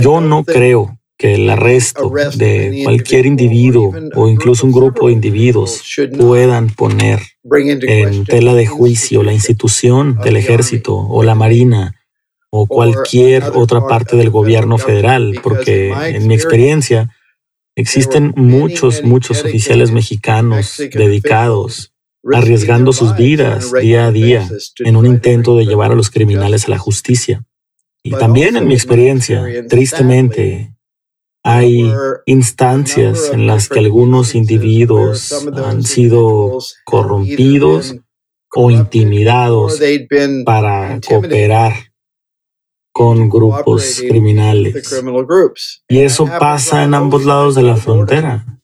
yo 0.00 0.20
no 0.20 0.44
creo 0.44 0.98
que 1.16 1.34
el 1.34 1.48
arresto 1.50 2.10
de 2.34 2.80
cualquier 2.84 3.26
individuo 3.26 3.92
o 4.14 4.28
incluso 4.28 4.66
un 4.66 4.72
grupo 4.72 5.06
de 5.06 5.12
individuos 5.12 5.82
puedan 6.18 6.70
poner 6.70 7.20
en 7.44 8.24
tela 8.24 8.54
de 8.54 8.66
juicio 8.66 9.22
la 9.22 9.32
institución 9.32 10.18
del 10.24 10.36
ejército 10.36 10.96
o 10.96 11.22
la 11.22 11.34
marina 11.34 11.94
o 12.50 12.66
cualquier 12.66 13.44
otra 13.54 13.86
parte 13.86 14.16
del 14.16 14.30
gobierno 14.30 14.78
federal, 14.78 15.38
porque 15.42 15.90
en 15.90 16.26
mi 16.26 16.34
experiencia 16.34 17.08
existen 17.76 18.34
muchos, 18.36 19.02
muchos 19.04 19.44
oficiales 19.44 19.90
mexicanos 19.90 20.76
dedicados, 20.92 21.94
arriesgando 22.30 22.92
sus 22.92 23.16
vidas 23.16 23.72
día 23.72 24.06
a 24.06 24.12
día 24.12 24.48
en 24.80 24.96
un 24.96 25.06
intento 25.06 25.56
de 25.56 25.66
llevar 25.66 25.92
a 25.92 25.94
los 25.94 26.10
criminales 26.10 26.66
a 26.66 26.70
la 26.70 26.78
justicia. 26.78 27.44
Y 28.04 28.10
también 28.10 28.56
en 28.56 28.66
mi 28.66 28.74
experiencia, 28.74 29.44
tristemente, 29.68 30.74
hay 31.44 31.92
instancias 32.26 33.30
en 33.32 33.46
las 33.46 33.68
que 33.68 33.80
algunos 33.80 34.34
individuos 34.34 35.46
han 35.64 35.82
sido 35.82 36.58
corrompidos 36.84 37.96
o 38.54 38.70
intimidados 38.70 39.80
para 40.44 41.00
cooperar 41.00 41.72
con 42.92 43.28
grupos 43.28 44.02
criminales. 44.06 45.02
Y 45.88 45.98
eso 46.00 46.26
pasa 46.26 46.84
en 46.84 46.94
ambos 46.94 47.24
lados 47.24 47.54
de 47.54 47.62
la 47.62 47.76
frontera. 47.76 48.60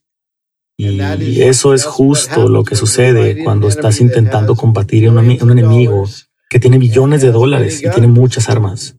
Y 0.77 1.43
eso 1.43 1.75
es 1.75 1.85
justo 1.85 2.49
lo 2.49 2.63
que 2.63 2.77
sucede 2.77 3.43
cuando 3.43 3.67
estás 3.67 4.01
intentando 4.01 4.55
combatir 4.55 5.09
a 5.09 5.11
un, 5.11 5.19
enemigo 5.19 6.05
que 6.49 6.61
tiene 6.61 6.79
billones 6.79 7.23
de 7.23 7.33
dólares 7.33 7.83
y 7.83 7.91
tiene 7.91 8.07
muchas 8.07 8.49
armas. 8.49 8.98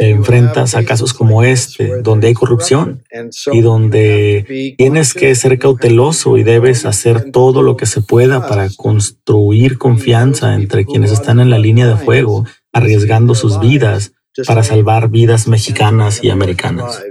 Enfrentas 0.00 0.74
a 0.74 0.84
casos 0.84 1.14
como 1.14 1.42
este, 1.42 2.02
donde 2.02 2.28
hay 2.28 2.34
corrupción 2.34 3.02
y 3.52 3.60
donde 3.60 4.74
tienes 4.76 5.14
que 5.14 5.34
ser 5.34 5.58
cauteloso 5.58 6.36
y 6.36 6.44
debes 6.44 6.84
hacer 6.84 7.30
todo 7.32 7.62
lo 7.62 7.76
que 7.76 7.86
se 7.86 8.00
pueda 8.02 8.46
para 8.46 8.68
construir 8.76 9.78
confianza 9.78 10.54
entre 10.54 10.84
quienes 10.84 11.12
están 11.12 11.40
en 11.40 11.50
la 11.50 11.58
línea 11.58 11.86
de 11.86 11.96
fuego, 11.96 12.44
arriesgando 12.72 13.34
sus 13.34 13.58
vidas 13.58 14.12
para 14.46 14.62
salvar 14.62 15.08
vidas 15.08 15.48
mexicanas 15.48 16.22
y 16.22 16.30
americanas. 16.30 17.02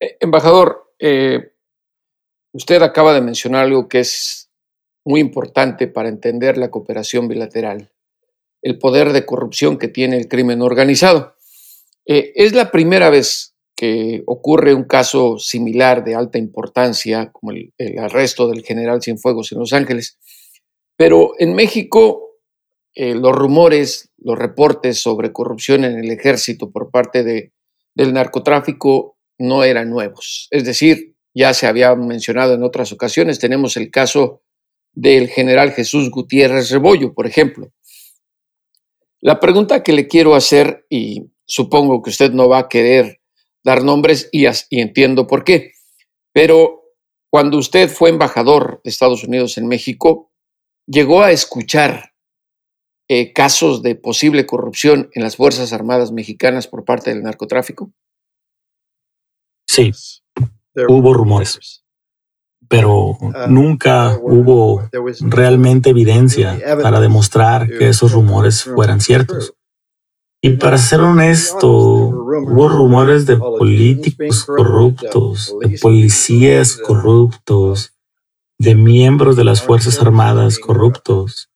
Eh, 0.00 0.16
embajador, 0.20 0.94
eh, 0.98 1.52
usted 2.52 2.82
acaba 2.82 3.12
de 3.12 3.20
mencionar 3.20 3.64
algo 3.64 3.88
que 3.88 4.00
es 4.00 4.50
muy 5.04 5.20
importante 5.20 5.86
para 5.88 6.08
entender 6.08 6.56
la 6.56 6.70
cooperación 6.70 7.28
bilateral, 7.28 7.92
el 8.62 8.78
poder 8.78 9.12
de 9.12 9.26
corrupción 9.26 9.78
que 9.78 9.88
tiene 9.88 10.16
el 10.16 10.28
crimen 10.28 10.62
organizado. 10.62 11.34
Eh, 12.06 12.32
es 12.34 12.52
la 12.52 12.70
primera 12.70 13.10
vez 13.10 13.54
que 13.76 14.22
ocurre 14.26 14.74
un 14.74 14.84
caso 14.84 15.38
similar 15.38 16.04
de 16.04 16.14
alta 16.14 16.38
importancia, 16.38 17.30
como 17.32 17.52
el, 17.52 17.72
arresto 17.98 18.48
del 18.48 18.62
general 18.62 19.02
Cienfuegos 19.02 19.52
en 19.52 19.58
Los 19.58 19.72
Ángeles, 19.72 20.18
pero 20.96 21.32
en 21.38 21.54
México 21.54 22.36
eh, 22.94 23.14
los 23.14 23.34
rumores, 23.34 24.10
los 24.18 24.38
reportes 24.38 25.00
sobre 25.00 25.32
corrupción 25.32 25.84
en 25.84 25.98
el 25.98 26.10
ejército 26.10 26.70
por 26.70 26.90
parte 26.90 27.24
de, 27.24 27.52
del 27.94 28.12
narcotráfico 28.12 29.16
no 29.38 29.64
eran 29.64 29.88
nuevos. 29.88 30.48
Es 30.50 30.64
decir, 30.64 31.14
ya 31.32 31.54
se 31.54 31.66
había 31.66 31.94
mencionado 31.94 32.54
en 32.54 32.62
otras 32.62 32.92
ocasiones, 32.92 33.38
tenemos 33.38 33.76
el 33.76 33.90
caso 33.90 34.42
del 34.92 35.28
general 35.28 35.72
Jesús 35.72 36.10
Gutiérrez 36.10 36.70
Rebollo, 36.70 37.14
por 37.14 37.26
ejemplo. 37.26 37.70
La 39.20 39.40
pregunta 39.40 39.82
que 39.82 39.92
le 39.92 40.08
quiero 40.08 40.34
hacer, 40.34 40.86
y 40.88 41.30
supongo 41.46 42.02
que 42.02 42.10
usted 42.10 42.32
no 42.32 42.48
va 42.48 42.58
a 42.58 42.68
querer 42.68 43.20
dar 43.62 43.82
nombres 43.82 44.28
y, 44.32 44.46
y 44.46 44.80
entiendo 44.80 45.26
por 45.26 45.44
qué, 45.44 45.72
pero 46.32 46.80
cuando 47.30 47.58
usted 47.58 47.88
fue 47.88 48.10
embajador 48.10 48.80
de 48.82 48.90
Estados 48.90 49.24
Unidos 49.24 49.58
en 49.58 49.68
México, 49.68 50.32
llegó 50.86 51.22
a 51.22 51.32
escuchar 51.32 52.10
eh, 53.12 53.32
casos 53.32 53.82
de 53.82 53.96
posible 53.96 54.46
corrupción 54.46 55.10
en 55.14 55.24
las 55.24 55.34
Fuerzas 55.34 55.72
Armadas 55.72 56.12
mexicanas 56.12 56.68
por 56.68 56.84
parte 56.84 57.10
del 57.10 57.24
narcotráfico? 57.24 57.92
Sí, 59.66 59.90
hubo 60.88 61.12
rumores, 61.12 61.84
pero 62.70 63.18
nunca 63.48 64.16
hubo 64.22 64.88
realmente 65.22 65.90
evidencia 65.90 66.56
para 66.80 67.00
demostrar 67.00 67.68
que 67.68 67.88
esos 67.88 68.12
rumores 68.12 68.62
fueran 68.62 69.00
ciertos. 69.00 69.54
Y 70.40 70.50
para 70.50 70.78
ser 70.78 71.00
honesto, 71.00 71.68
hubo 71.68 72.68
rumores 72.68 73.26
de 73.26 73.36
políticos 73.36 74.44
corruptos, 74.44 75.52
de 75.60 75.78
policías 75.80 76.76
corruptos, 76.76 77.94
de 78.56 78.76
miembros 78.76 79.34
de 79.34 79.44
las 79.44 79.62
Fuerzas 79.62 80.00
Armadas 80.00 80.60
corruptos. 80.60 81.50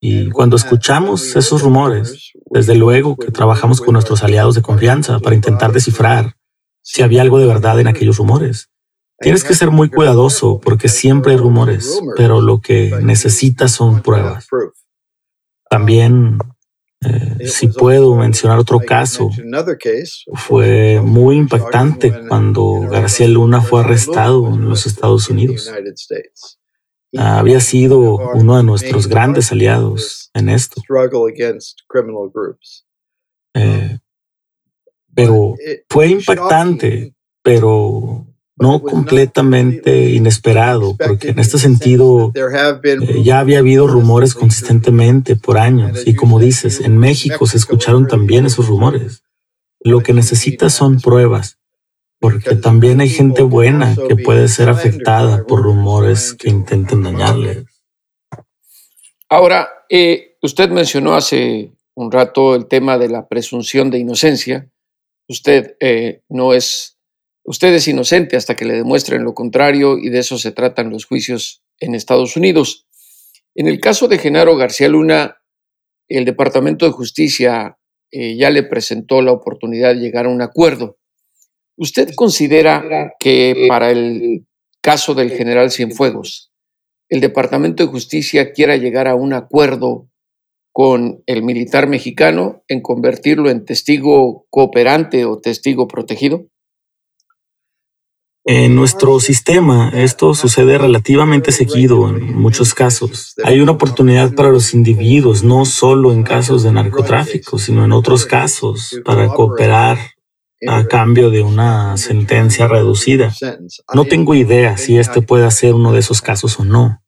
Y 0.00 0.30
cuando 0.30 0.54
escuchamos 0.54 1.34
esos 1.34 1.62
rumores, 1.62 2.34
desde 2.46 2.76
luego 2.76 3.16
que 3.16 3.32
trabajamos 3.32 3.80
con 3.80 3.94
nuestros 3.94 4.22
aliados 4.22 4.54
de 4.54 4.62
confianza 4.62 5.18
para 5.18 5.34
intentar 5.34 5.72
descifrar 5.72 6.36
si 6.82 7.02
había 7.02 7.22
algo 7.22 7.40
de 7.40 7.48
verdad 7.48 7.80
en 7.80 7.88
aquellos 7.88 8.18
rumores. 8.18 8.71
Tienes 9.22 9.44
que 9.44 9.54
ser 9.54 9.70
muy 9.70 9.88
cuidadoso 9.88 10.60
porque 10.60 10.88
siempre 10.88 11.32
hay 11.32 11.38
rumores, 11.38 12.00
pero 12.16 12.40
lo 12.40 12.60
que 12.60 12.92
necesitas 13.02 13.72
son 13.72 14.02
pruebas. 14.02 14.46
También, 15.70 16.38
eh, 17.00 17.46
si 17.46 17.68
puedo 17.68 18.14
mencionar 18.16 18.58
otro 18.58 18.80
caso, 18.80 19.30
fue 20.34 21.00
muy 21.02 21.36
impactante 21.36 22.26
cuando 22.28 22.80
García 22.90 23.28
Luna 23.28 23.62
fue 23.62 23.80
arrestado 23.80 24.48
en 24.48 24.68
los 24.68 24.86
Estados 24.86 25.30
Unidos 25.30 25.72
había 27.18 27.60
sido 27.60 28.16
uno 28.34 28.56
de 28.56 28.62
nuestros 28.62 29.06
grandes 29.06 29.52
aliados 29.52 30.30
en 30.34 30.48
esto. 30.48 30.80
Eh, 33.54 33.98
pero 35.14 35.54
fue 35.90 36.08
impactante, 36.08 37.14
pero 37.42 38.26
no 38.62 38.80
completamente 38.80 40.10
inesperado, 40.10 40.96
porque 40.96 41.30
en 41.30 41.38
este 41.38 41.58
sentido 41.58 42.32
eh, 42.34 43.22
ya 43.22 43.40
había 43.40 43.58
habido 43.58 43.86
rumores 43.86 44.34
consistentemente 44.34 45.36
por 45.36 45.58
años 45.58 46.02
y 46.06 46.14
como 46.14 46.38
dices, 46.38 46.80
en 46.80 46.96
México 46.96 47.46
se 47.46 47.58
escucharon 47.58 48.06
también 48.06 48.46
esos 48.46 48.68
rumores. 48.68 49.22
Lo 49.80 50.00
que 50.00 50.12
necesitas 50.12 50.72
son 50.72 51.00
pruebas 51.00 51.58
porque 52.22 52.54
también 52.54 53.00
hay 53.00 53.08
gente 53.08 53.42
buena 53.42 53.96
que 53.96 54.14
puede 54.14 54.46
ser 54.46 54.68
afectada 54.68 55.44
por 55.44 55.60
rumores 55.60 56.34
que 56.34 56.50
intenten 56.50 57.02
dañarle. 57.02 57.64
Ahora, 59.28 59.68
eh, 59.90 60.36
usted 60.40 60.70
mencionó 60.70 61.16
hace 61.16 61.72
un 61.94 62.12
rato 62.12 62.54
el 62.54 62.68
tema 62.68 62.96
de 62.96 63.08
la 63.08 63.26
presunción 63.26 63.90
de 63.90 63.98
inocencia. 63.98 64.70
Usted 65.28 65.74
eh, 65.80 66.22
no 66.28 66.54
es, 66.54 66.91
usted 67.44 67.74
es 67.74 67.88
inocente 67.88 68.36
hasta 68.36 68.54
que 68.54 68.64
le 68.64 68.74
demuestren 68.74 69.24
lo 69.24 69.34
contrario 69.34 69.98
y 69.98 70.08
de 70.10 70.20
eso 70.20 70.38
se 70.38 70.52
tratan 70.52 70.90
los 70.90 71.04
juicios 71.04 71.62
en 71.80 71.94
Estados 71.94 72.36
Unidos. 72.36 72.86
En 73.54 73.66
el 73.66 73.80
caso 73.80 74.08
de 74.08 74.18
Genaro 74.18 74.56
García 74.56 74.88
Luna, 74.88 75.36
el 76.08 76.24
Departamento 76.24 76.86
de 76.86 76.92
Justicia 76.92 77.78
eh, 78.10 78.36
ya 78.36 78.50
le 78.50 78.62
presentó 78.62 79.22
la 79.22 79.32
oportunidad 79.32 79.94
de 79.94 80.00
llegar 80.00 80.26
a 80.26 80.30
un 80.30 80.42
acuerdo. 80.42 80.98
¿Usted 81.76 82.14
considera 82.14 83.14
que 83.18 83.66
para 83.68 83.90
el 83.90 84.46
caso 84.82 85.14
del 85.14 85.30
general 85.30 85.70
Cienfuegos, 85.70 86.52
el 87.08 87.20
Departamento 87.20 87.82
de 87.82 87.90
Justicia 87.90 88.52
quiera 88.52 88.76
llegar 88.76 89.08
a 89.08 89.14
un 89.14 89.32
acuerdo 89.32 90.08
con 90.72 91.22
el 91.26 91.42
militar 91.42 91.86
mexicano 91.86 92.62
en 92.68 92.80
convertirlo 92.80 93.50
en 93.50 93.64
testigo 93.64 94.46
cooperante 94.50 95.24
o 95.24 95.38
testigo 95.38 95.86
protegido? 95.86 96.46
En 98.44 98.74
nuestro 98.74 99.20
sistema 99.20 99.90
esto 99.94 100.34
sucede 100.34 100.76
relativamente 100.76 101.52
seguido 101.52 102.08
en 102.08 102.34
muchos 102.34 102.74
casos. 102.74 103.34
Hay 103.44 103.60
una 103.60 103.72
oportunidad 103.72 104.34
para 104.34 104.48
los 104.48 104.74
individuos, 104.74 105.44
no 105.44 105.64
solo 105.64 106.12
en 106.12 106.24
casos 106.24 106.64
de 106.64 106.72
narcotráfico, 106.72 107.58
sino 107.58 107.84
en 107.84 107.92
otros 107.92 108.26
casos, 108.26 109.00
para 109.04 109.28
cooperar 109.28 109.98
a 110.66 110.86
cambio 110.86 111.30
de 111.30 111.42
una 111.42 111.96
sentencia 111.96 112.66
reducida. 112.66 113.32
No 113.94 114.06
tengo 114.06 114.34
idea 114.34 114.76
si 114.76 114.98
este 114.98 115.22
puede 115.22 115.48
ser 115.52 115.74
uno 115.74 115.92
de 115.92 116.00
esos 116.00 116.20
casos 116.20 116.58
o 116.58 116.64
no. 116.64 117.00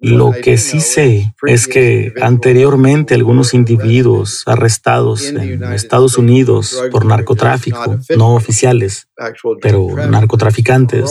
Lo 0.00 0.32
que 0.32 0.58
sí 0.58 0.80
sé 0.80 1.34
es 1.46 1.66
que 1.66 2.12
anteriormente 2.20 3.14
algunos 3.14 3.54
individuos 3.54 4.42
arrestados 4.46 5.30
en 5.30 5.62
Estados 5.72 6.18
Unidos 6.18 6.82
por 6.90 7.06
narcotráfico, 7.06 7.98
no 8.16 8.34
oficiales, 8.34 9.08
pero 9.62 9.88
narcotraficantes, 9.96 11.10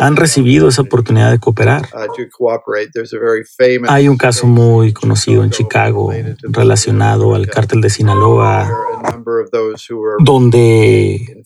han 0.00 0.16
recibido 0.16 0.68
esa 0.68 0.82
oportunidad 0.82 1.30
de 1.30 1.38
cooperar. 1.38 1.88
Hay 3.88 4.08
un 4.08 4.16
caso 4.16 4.46
muy 4.46 4.92
conocido 4.92 5.44
en 5.44 5.50
Chicago 5.50 6.12
relacionado 6.42 7.34
al 7.34 7.46
cártel 7.46 7.80
de 7.80 7.90
Sinaloa, 7.90 8.72
donde 10.20 11.42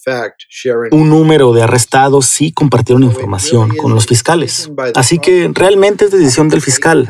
un 0.91 1.09
número 1.09 1.53
de 1.53 1.63
arrestados 1.63 2.27
sí 2.27 2.53
compartieron 2.53 3.03
información 3.05 3.77
con 3.77 3.95
los 3.95 4.07
fiscales. 4.07 4.71
Así 4.95 5.19
que 5.19 5.51
realmente 5.53 6.07
es 6.07 6.11
decisión 6.11 6.49
del 6.49 6.61
fiscal. 6.61 7.09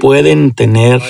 Pueden 0.00 0.54
tener 0.54 1.00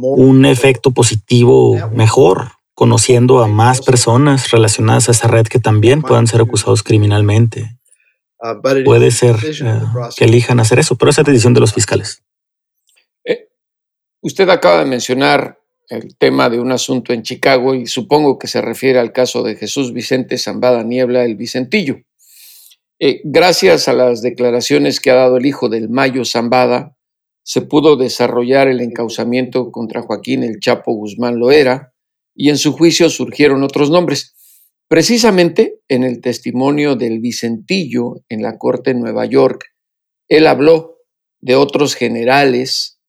un 0.00 0.44
efecto 0.44 0.90
positivo 0.90 1.90
mejor 1.90 2.52
conociendo 2.74 3.42
a 3.42 3.48
más 3.48 3.80
personas 3.80 4.50
relacionadas 4.50 5.08
a 5.08 5.12
esa 5.12 5.28
red 5.28 5.46
que 5.46 5.58
también 5.58 6.02
puedan 6.02 6.26
ser 6.26 6.40
acusados 6.40 6.82
criminalmente. 6.82 7.78
Puede 8.84 9.12
ser 9.12 9.36
eh, 9.44 9.80
que 10.16 10.24
elijan 10.24 10.58
hacer 10.58 10.80
eso, 10.80 10.96
pero 10.96 11.10
esa 11.10 11.20
es 11.20 11.26
decisión 11.28 11.54
de 11.54 11.60
los 11.60 11.72
fiscales. 11.72 12.24
Eh, 13.24 13.48
usted 14.20 14.48
acaba 14.48 14.80
de 14.80 14.86
mencionar 14.86 15.61
el 15.92 16.16
tema 16.16 16.48
de 16.48 16.58
un 16.58 16.72
asunto 16.72 17.12
en 17.12 17.22
Chicago 17.22 17.74
y 17.74 17.86
supongo 17.86 18.38
que 18.38 18.46
se 18.46 18.62
refiere 18.62 18.98
al 18.98 19.12
caso 19.12 19.42
de 19.42 19.56
Jesús 19.56 19.92
Vicente 19.92 20.38
Zambada 20.38 20.82
Niebla, 20.84 21.24
el 21.24 21.36
Vicentillo. 21.36 22.00
Eh, 22.98 23.20
gracias 23.24 23.88
a 23.88 23.92
las 23.92 24.22
declaraciones 24.22 25.00
que 25.00 25.10
ha 25.10 25.16
dado 25.16 25.36
el 25.36 25.44
hijo 25.44 25.68
del 25.68 25.90
Mayo 25.90 26.24
Zambada, 26.24 26.96
se 27.44 27.60
pudo 27.60 27.96
desarrollar 27.96 28.68
el 28.68 28.80
encauzamiento 28.80 29.70
contra 29.70 30.00
Joaquín 30.00 30.44
el 30.44 30.60
Chapo 30.60 30.94
Guzmán 30.94 31.38
Loera 31.38 31.92
y 32.34 32.48
en 32.48 32.56
su 32.56 32.72
juicio 32.72 33.10
surgieron 33.10 33.62
otros 33.62 33.90
nombres. 33.90 34.34
Precisamente 34.88 35.80
en 35.88 36.04
el 36.04 36.20
testimonio 36.20 36.96
del 36.96 37.20
Vicentillo 37.20 38.22
en 38.30 38.40
la 38.42 38.56
Corte 38.56 38.94
de 38.94 39.00
Nueva 39.00 39.26
York, 39.26 39.74
él 40.28 40.46
habló 40.46 40.98
de 41.40 41.56
otros 41.56 41.96
generales 41.96 43.00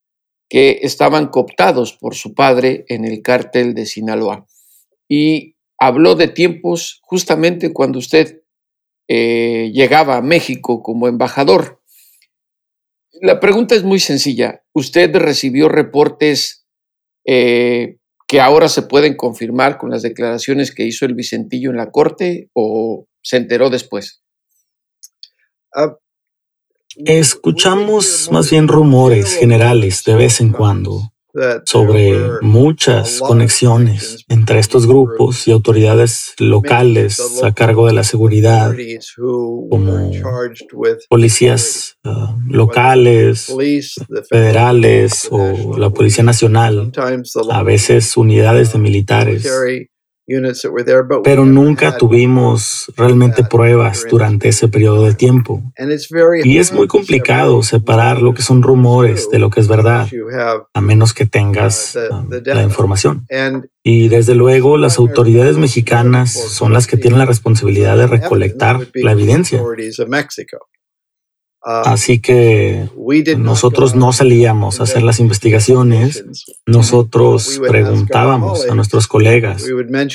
que 0.54 0.82
estaban 0.84 1.30
cooptados 1.30 1.94
por 1.94 2.14
su 2.14 2.36
padre 2.36 2.86
en 2.88 3.06
el 3.06 3.24
cártel 3.24 3.74
de 3.74 3.88
Sinaloa. 3.88 4.46
Y 5.10 5.56
habló 5.80 6.14
de 6.14 6.28
tiempos 6.28 7.00
justamente 7.02 7.74
cuando 7.74 7.98
usted 7.98 8.44
eh, 9.08 9.72
llegaba 9.74 10.18
a 10.18 10.22
México 10.22 10.84
como 10.84 11.08
embajador. 11.08 11.82
La 13.14 13.40
pregunta 13.40 13.74
es 13.74 13.84
muy 13.84 14.00
sencilla. 14.00 14.64
¿Usted 14.74 15.16
recibió 15.16 15.70
reportes 15.70 16.68
eh, 17.26 17.98
que 18.28 18.40
ahora 18.40 18.70
se 18.70 18.84
pueden 18.84 19.16
confirmar 19.16 19.80
con 19.80 19.90
las 19.90 20.04
declaraciones 20.04 20.72
que 20.72 20.86
hizo 20.86 21.08
el 21.08 21.16
Vicentillo 21.16 21.72
en 21.72 21.78
la 21.78 21.90
corte 21.90 22.52
o 22.54 23.08
se 23.24 23.38
enteró 23.38 23.72
después? 23.72 24.24
Ah, 25.74 25.98
Escuchamos 26.98 28.30
más 28.32 28.50
bien 28.50 28.68
rumores 28.68 29.36
generales 29.36 30.04
de 30.04 30.16
vez 30.16 30.42
en 30.42 30.52
cuando 30.52 31.14
sobre 31.66 32.14
muchas 32.42 33.20
conexiones 33.20 34.24
entre 34.30 34.60
estos 34.60 34.86
grupos 34.86 35.48
y 35.48 35.52
autoridades 35.52 36.36
locales 36.38 37.20
a 37.44 37.54
cargo 37.54 37.88
de 37.88 37.94
la 37.94 38.04
seguridad, 38.04 38.72
como 39.18 40.12
policías 41.10 41.98
uh, 42.04 42.38
locales, 42.48 43.52
federales 44.30 45.28
o 45.32 45.78
la 45.78 45.90
Policía 45.90 46.24
Nacional, 46.24 46.92
a 47.50 47.64
veces 47.64 48.16
unidades 48.16 48.74
de 48.74 48.80
militares 48.80 49.44
pero 51.24 51.46
nunca 51.46 51.98
tuvimos 51.98 52.92
realmente 52.96 53.44
pruebas 53.44 54.06
durante 54.10 54.50
ese 54.50 54.70
periodo 54.70 55.06
de 55.06 55.14
tiempo. 55.14 55.62
Y 56.44 56.60
es 56.60 56.72
muy 56.72 56.88
complicado 56.88 57.62
separar 57.62 58.22
lo 58.22 58.34
que 58.34 58.42
son 58.42 58.64
rumores 58.64 59.30
de 59.30 59.40
lo 59.40 59.50
que 59.50 59.60
es 59.60 59.68
verdad, 59.68 60.08
a 60.74 60.82
menos 60.82 61.14
que 61.14 61.26
tengas 61.26 61.96
uh, 61.96 62.14
um, 62.14 62.30
la 62.46 62.64
información. 62.64 63.26
Y 63.84 64.08
desde 64.08 64.36
luego 64.36 64.78
las 64.78 64.98
autoridades 64.98 65.58
mexicanas 65.58 66.32
son 66.32 66.72
las 66.72 66.88
que 66.88 66.96
tienen 66.96 67.20
la 67.20 67.26
responsabilidad 67.26 67.98
de 67.98 68.08
recolectar 68.08 68.88
la 68.94 69.12
evidencia. 69.12 69.62
Así 71.64 72.20
que 72.20 72.90
nosotros 73.38 73.96
no 73.96 74.12
salíamos 74.12 74.80
a 74.80 74.84
hacer 74.84 75.02
las 75.02 75.22
investigaciones, 75.22 76.26
nosotros 76.66 77.62
preguntábamos 77.66 78.70
a 78.70 78.76
nuestros 78.76 79.08
colegas, 79.08 79.66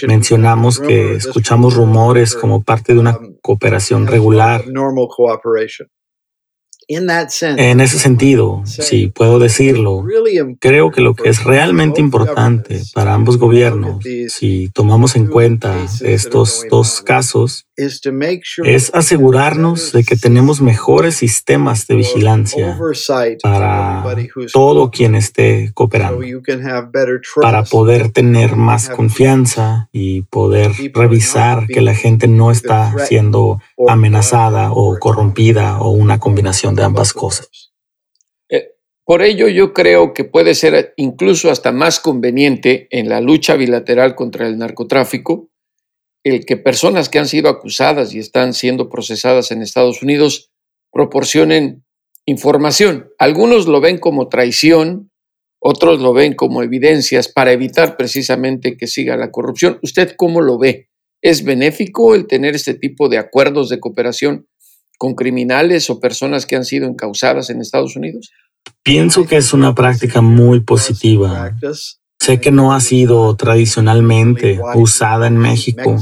mencionamos 0.07 0.79
que 0.79 1.15
escuchamos 1.15 1.75
rumores 1.75 2.35
como 2.35 2.63
parte 2.63 2.93
de 2.93 3.01
una 3.01 3.19
cooperación 3.41 4.07
regular. 4.07 4.65
En 7.59 7.81
ese 7.81 7.99
sentido, 7.99 8.63
si 8.65 9.09
puedo 9.09 9.39
decirlo, 9.39 10.05
creo 10.59 10.91
que 10.91 11.03
lo 11.03 11.15
que 11.15 11.29
es 11.29 11.45
realmente 11.45 12.01
importante 12.01 12.81
para 12.95 13.13
ambos 13.13 13.37
gobiernos, 13.37 14.03
si 14.29 14.71
tomamos 14.71 15.15
en 15.15 15.27
cuenta 15.27 15.77
estos 16.01 16.65
dos 16.71 17.03
casos, 17.03 17.67
es 17.77 18.91
asegurarnos 18.95 19.93
de 19.93 20.03
que 20.03 20.17
tenemos 20.17 20.61
mejores 20.61 21.17
sistemas 21.17 21.87
de 21.87 21.97
vigilancia 21.97 22.79
para 23.43 24.17
todo 24.53 24.91
quien 24.91 25.15
esté 25.15 25.71
cooperando, 25.75 26.25
para 27.41 27.65
poder 27.65 28.11
tener 28.11 28.57
más 28.57 28.89
confianza 28.89 29.89
y 29.93 30.23
poder 30.23 30.73
revisar 30.95 31.67
que 31.67 31.83
la 31.83 31.95
gente 31.95 32.27
no 32.27 32.51
está 32.51 32.95
siendo 33.07 33.61
amenazada 33.87 34.73
o 34.73 34.99
corrompida 34.99 35.81
o 35.81 35.91
una 35.91 36.19
combinación 36.19 36.75
de 36.75 36.83
ambas 36.83 37.13
cosas. 37.13 37.73
Eh, 38.49 38.73
por 39.05 39.23
ello, 39.23 39.49
yo 39.49 39.73
creo 39.73 40.13
que 40.15 40.25
puede 40.25 40.55
ser 40.55 40.95
incluso 40.97 41.51
hasta 41.51 41.71
más 41.71 42.01
conveniente 42.01 42.89
en 42.91 43.09
la 43.09 43.21
lucha 43.21 43.55
bilateral 43.55 44.15
contra 44.15 44.47
el 44.49 44.59
narcotráfico 44.59 45.51
el 46.25 46.45
que 46.45 46.57
personas 46.57 47.09
que 47.09 47.19
han 47.19 47.29
sido 47.29 47.49
acusadas 47.49 48.15
y 48.15 48.19
están 48.19 48.55
siendo 48.55 48.89
procesadas 48.89 49.51
en 49.51 49.63
Estados 49.63 50.03
Unidos 50.03 50.51
proporcionen 50.93 51.85
información. 52.27 53.11
Algunos 53.19 53.67
lo 53.67 53.81
ven 53.81 53.99
como 53.99 54.29
traición, 54.29 55.11
otros 55.61 56.01
lo 56.01 56.13
ven 56.13 56.35
como 56.35 56.63
evidencias 56.63 57.29
para 57.29 57.53
evitar 57.53 57.97
precisamente 57.97 58.77
que 58.77 58.87
siga 58.87 59.17
la 59.17 59.31
corrupción. 59.31 59.79
¿Usted 59.83 60.15
cómo 60.17 60.41
lo 60.41 60.59
ve? 60.59 60.88
¿Es 61.21 61.45
benéfico 61.45 62.15
el 62.15 62.27
tener 62.27 62.55
este 62.55 62.75
tipo 62.75 63.09
de 63.09 63.19
acuerdos 63.19 63.69
de 63.69 63.81
cooperación 63.81 64.47
con 64.99 65.15
criminales 65.15 65.91
o 65.91 66.01
personas 66.01 66.47
que 66.47 66.57
han 66.57 66.65
sido 66.65 66.87
encausadas 66.87 67.51
en 67.51 67.61
Estados 67.61 67.97
Unidos? 67.97 68.31
Pienso 68.83 69.27
que 69.27 69.37
es 69.37 69.53
una 69.53 69.75
práctica 69.75 70.21
muy 70.21 70.61
positiva. 70.61 71.57
Sé 72.21 72.41
que 72.41 72.51
no 72.51 72.73
ha 72.73 72.81
sido 72.81 73.37
tradicionalmente 73.37 74.61
usada 74.75 75.27
en 75.29 75.37
México, 75.37 75.97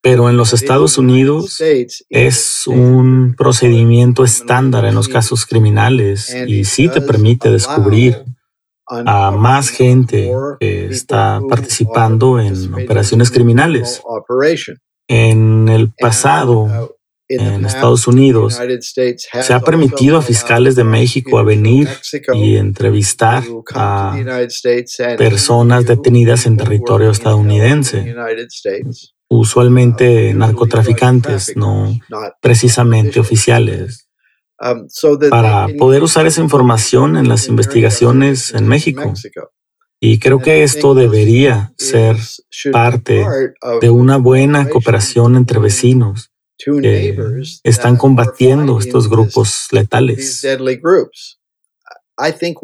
pero 0.00 0.30
en 0.30 0.36
los 0.36 0.52
Estados 0.52 0.98
Unidos 0.98 1.60
es 2.08 2.66
un 2.66 3.34
procedimiento 3.36 4.24
estándar 4.24 4.84
en 4.84 4.94
los 4.94 5.08
casos 5.08 5.46
criminales 5.46 6.34
y 6.46 6.64
sí 6.64 6.88
te 6.88 7.00
permite 7.00 7.50
descubrir 7.50 8.24
a 8.88 9.30
más 9.30 9.70
gente 9.70 10.30
que 10.60 10.86
está 10.86 11.40
participando 11.48 12.40
en 12.40 12.74
operaciones 12.74 13.30
criminales. 13.30 14.02
En 15.08 15.68
el 15.68 15.92
pasado, 15.92 16.96
en 17.28 17.64
Estados 17.64 18.06
Unidos, 18.06 18.58
se 19.42 19.52
ha 19.52 19.60
permitido 19.60 20.18
a 20.18 20.22
fiscales 20.22 20.74
de 20.76 20.84
México 20.84 21.44
venir 21.44 21.88
y 22.34 22.56
entrevistar 22.56 23.44
a 23.74 24.16
personas 25.16 25.86
detenidas 25.86 26.46
en 26.46 26.56
territorio 26.56 27.10
estadounidense, 27.10 28.14
usualmente 29.28 30.32
narcotraficantes, 30.34 31.56
no 31.56 31.92
precisamente 32.40 33.20
oficiales. 33.20 34.07
Um, 34.60 34.88
para 35.30 35.68
poder 35.78 36.02
usar 36.02 36.26
esa 36.26 36.40
información 36.40 37.16
en 37.16 37.28
las 37.28 37.46
investigaciones 37.46 38.52
en 38.52 38.66
México. 38.66 39.14
Y 40.00 40.18
creo 40.18 40.40
que 40.40 40.64
esto 40.64 40.94
debería 40.94 41.72
ser 41.76 42.16
parte 42.72 43.24
de 43.80 43.90
una 43.90 44.16
buena 44.16 44.68
cooperación 44.68 45.36
entre 45.36 45.60
vecinos 45.60 46.32
que 46.56 47.16
están 47.62 47.96
combatiendo 47.96 48.80
estos 48.80 49.08
grupos 49.08 49.68
letales. 49.70 50.44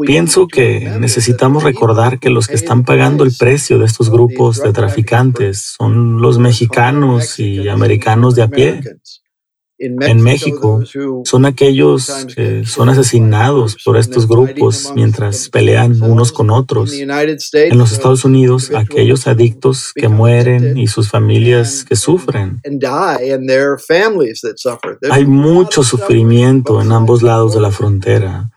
Pienso 0.04 0.48
que 0.48 0.80
necesitamos 0.98 1.62
recordar 1.62 2.18
que 2.18 2.30
los 2.30 2.48
que 2.48 2.56
están 2.56 2.84
pagando 2.84 3.22
el 3.22 3.32
precio 3.38 3.78
de 3.78 3.84
estos 3.84 4.10
grupos 4.10 4.60
de 4.60 4.72
traficantes 4.72 5.74
son 5.76 6.20
los 6.20 6.38
mexicanos 6.38 7.38
y 7.38 7.68
americanos 7.68 8.34
de 8.34 8.42
a 8.42 8.48
pie. 8.48 8.80
En 9.84 10.22
México 10.22 10.82
son 11.24 11.44
aquellos 11.44 12.26
que 12.34 12.64
son 12.64 12.88
asesinados 12.88 13.76
por 13.84 13.96
estos 13.96 14.26
grupos 14.26 14.92
mientras 14.94 15.48
pelean 15.48 16.00
unos 16.02 16.32
con 16.32 16.50
otros. 16.50 16.92
En 16.92 17.78
los 17.78 17.92
Estados 17.92 18.24
Unidos, 18.24 18.70
aquellos 18.74 19.26
adictos 19.26 19.92
que 19.94 20.08
mueren 20.08 20.78
y 20.78 20.86
sus 20.86 21.10
familias 21.10 21.84
que 21.84 21.96
sufren. 21.96 22.60
Hay 25.10 25.26
mucho 25.26 25.82
sufrimiento 25.82 26.80
en 26.80 26.92
ambos 26.92 27.22
lados 27.22 27.54
de 27.54 27.60
la 27.60 27.70
frontera. 27.70 28.50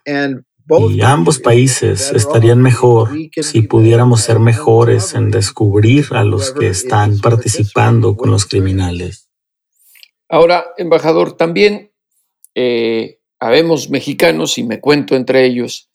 Y 0.90 1.02
ambos 1.02 1.40
países 1.40 2.12
estarían 2.13 2.62
mejor 2.62 3.10
si 3.42 3.62
pudiéramos 3.62 4.22
ser 4.22 4.40
mejores 4.40 5.13
en 5.13 5.32
descubrir 5.32 6.08
a 6.12 6.24
los 6.24 6.52
que 6.52 6.68
están 6.68 7.20
participando 7.20 8.18
con 8.18 8.32
los 8.32 8.46
criminales. 8.46 9.27
Ahora, 10.30 10.68
embajador, 10.78 11.38
también 11.38 11.94
eh, 12.56 13.20
habemos 13.40 13.90
mexicanos, 13.90 14.58
y 14.58 14.63
me 14.63 14.80
cuento 14.82 15.16
entre 15.16 15.46
ellos, 15.46 15.90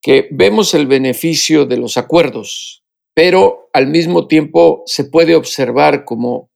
que 0.00 0.28
vemos 0.30 0.74
el 0.74 0.86
beneficio 0.86 1.66
de 1.66 1.76
los 1.76 1.96
acuerdos, 1.96 2.84
pero 3.14 3.68
al 3.72 3.88
mismo 3.88 4.28
tiempo 4.28 4.82
se 4.86 5.04
puede 5.04 5.34
observar 5.34 6.04
como 6.04 6.50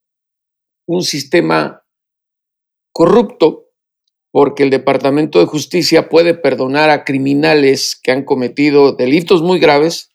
un 0.87 1.03
sistema 1.03 1.85
corrupto 2.93 3.63
porque 4.33 4.63
el 4.63 4.71
Departamento 4.71 5.41
de 5.41 5.47
Justicia 5.47 6.09
puede 6.09 6.35
perdonar 6.35 6.89
a 6.91 7.05
criminales 7.05 8.01
que 8.03 8.13
han 8.13 8.25
cometido 8.25 8.93
delitos 8.93 9.43
muy 9.43 9.59
graves 9.61 10.11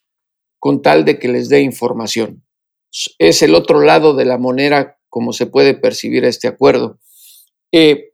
con 0.59 0.81
tal 0.81 1.05
de 1.05 1.19
que 1.19 1.27
les 1.27 1.49
dé 1.49 1.61
información. 1.61 2.43
Es 3.19 3.43
el 3.43 3.53
otro 3.53 3.81
lado 3.81 4.15
de 4.15 4.25
la 4.25 4.39
moneda 4.39 4.96
como 5.09 5.33
se 5.33 5.45
puede 5.45 5.73
percibir 5.73 6.25
este 6.25 6.47
acuerdo. 6.47 6.99
Eh, 7.71 8.11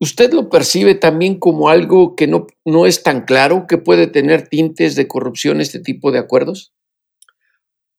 ¿Usted 0.00 0.32
lo 0.32 0.48
percibe 0.48 0.94
también 0.94 1.38
como 1.38 1.68
algo 1.68 2.16
que 2.16 2.26
no, 2.26 2.46
no 2.64 2.86
es 2.86 3.02
tan 3.02 3.26
claro, 3.26 3.66
que 3.68 3.76
puede 3.76 4.06
tener 4.06 4.48
tintes 4.48 4.96
de 4.96 5.06
corrupción 5.06 5.60
este 5.60 5.78
tipo 5.78 6.10
de 6.10 6.18
acuerdos? 6.18 6.72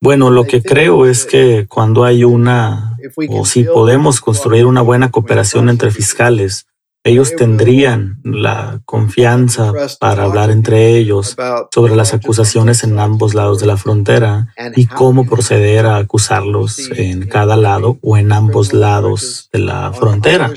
Bueno, 0.02 0.32
lo 0.32 0.46
que 0.46 0.64
creo 0.64 1.06
es 1.06 1.26
que 1.26 1.68
cuando 1.70 2.04
hay 2.04 2.24
una, 2.24 2.98
o 3.30 3.46
si 3.46 3.64
podemos 3.64 4.20
construir 4.20 4.66
una 4.66 4.82
buena 4.82 5.12
cooperación 5.12 5.70
entre 5.70 5.92
fiscales, 5.92 6.66
ellos 7.04 7.36
tendrían 7.36 8.20
la 8.24 8.82
confianza 8.86 9.74
para 10.00 10.24
hablar 10.24 10.52
entre 10.52 10.96
ellos 10.98 11.36
sobre 11.74 11.96
las 11.96 12.14
acusaciones 12.14 12.84
en 12.84 13.00
ambos 13.00 13.34
lados 13.34 13.60
de 13.60 13.66
la 13.66 13.78
frontera 13.78 14.54
y 14.76 14.86
cómo 14.86 15.26
proceder 15.26 15.88
a 15.88 15.98
acusarlos 15.98 16.92
en 16.96 17.28
cada 17.28 17.58
lado 17.58 17.98
o 18.02 18.18
en 18.18 18.32
ambos 18.32 18.74
lados 18.74 19.50
de 19.52 19.60
la 19.60 19.92
frontera. 19.94 20.52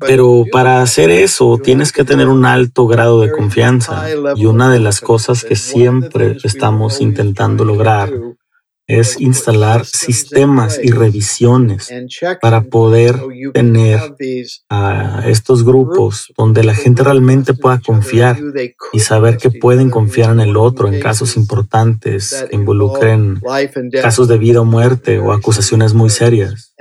Pero 0.00 0.44
para 0.52 0.80
hacer 0.80 1.10
eso 1.10 1.58
tienes 1.62 1.92
que 1.92 2.04
tener 2.04 2.28
un 2.28 2.44
alto 2.44 2.86
grado 2.86 3.20
de 3.20 3.32
confianza 3.32 4.06
y 4.36 4.46
una 4.46 4.70
de 4.70 4.78
las 4.78 5.00
cosas 5.00 5.44
que 5.44 5.56
siempre 5.56 6.36
estamos 6.44 7.00
intentando 7.00 7.64
lograr 7.64 8.10
es 8.88 9.20
instalar 9.20 9.84
sistemas 9.84 10.80
y 10.82 10.90
revisiones 10.90 11.90
para 12.40 12.62
poder 12.62 13.20
tener 13.52 14.00
a 14.70 15.24
estos 15.26 15.62
grupos 15.62 16.32
donde 16.38 16.64
la 16.64 16.74
gente 16.74 17.04
realmente 17.04 17.52
pueda 17.52 17.80
confiar 17.80 18.38
y 18.94 19.00
saber 19.00 19.36
que 19.36 19.50
pueden 19.50 19.90
confiar 19.90 20.30
en 20.30 20.40
el 20.40 20.56
otro 20.56 20.88
en 20.88 21.00
casos 21.00 21.36
importantes 21.36 22.46
que 22.48 22.56
involucren 22.56 23.40
casos 24.00 24.26
de 24.26 24.38
vida 24.38 24.62
o 24.62 24.64
muerte 24.64 25.18
o 25.18 25.32
acusaciones 25.32 25.92
muy 25.92 26.08
serias. 26.08 26.74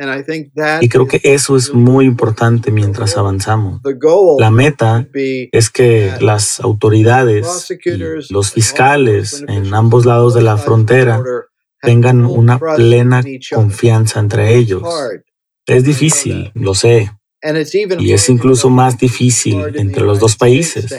Y 0.80 0.88
creo 0.88 1.08
que 1.08 1.20
eso 1.24 1.58
es 1.58 1.74
muy 1.74 2.06
importante 2.06 2.72
mientras 2.72 3.18
avanzamos. 3.18 3.82
La 4.40 4.50
meta 4.50 5.06
es 5.14 5.70
que 5.70 6.14
las 6.22 6.62
autoridades 6.62 7.70
y 7.84 8.34
los 8.34 8.52
fiscales 8.54 9.44
en 9.50 9.74
ambos 9.74 10.06
lados 10.06 10.34
de 10.34 10.42
la 10.42 10.58
frontera 10.58 11.22
tengan 11.82 12.26
una 12.26 12.60
plena 12.60 13.24
confianza 13.54 14.20
entre 14.20 14.56
ellos. 14.56 14.84
Es 15.66 15.84
difícil, 15.84 16.52
lo 16.56 16.74
sé. 16.74 17.12
Y 18.00 18.14
es 18.14 18.30
incluso 18.30 18.70
más 18.70 18.98
difícil 18.98 19.62
entre 19.76 20.04
los 20.04 20.20
dos 20.20 20.36
países. 20.36 20.92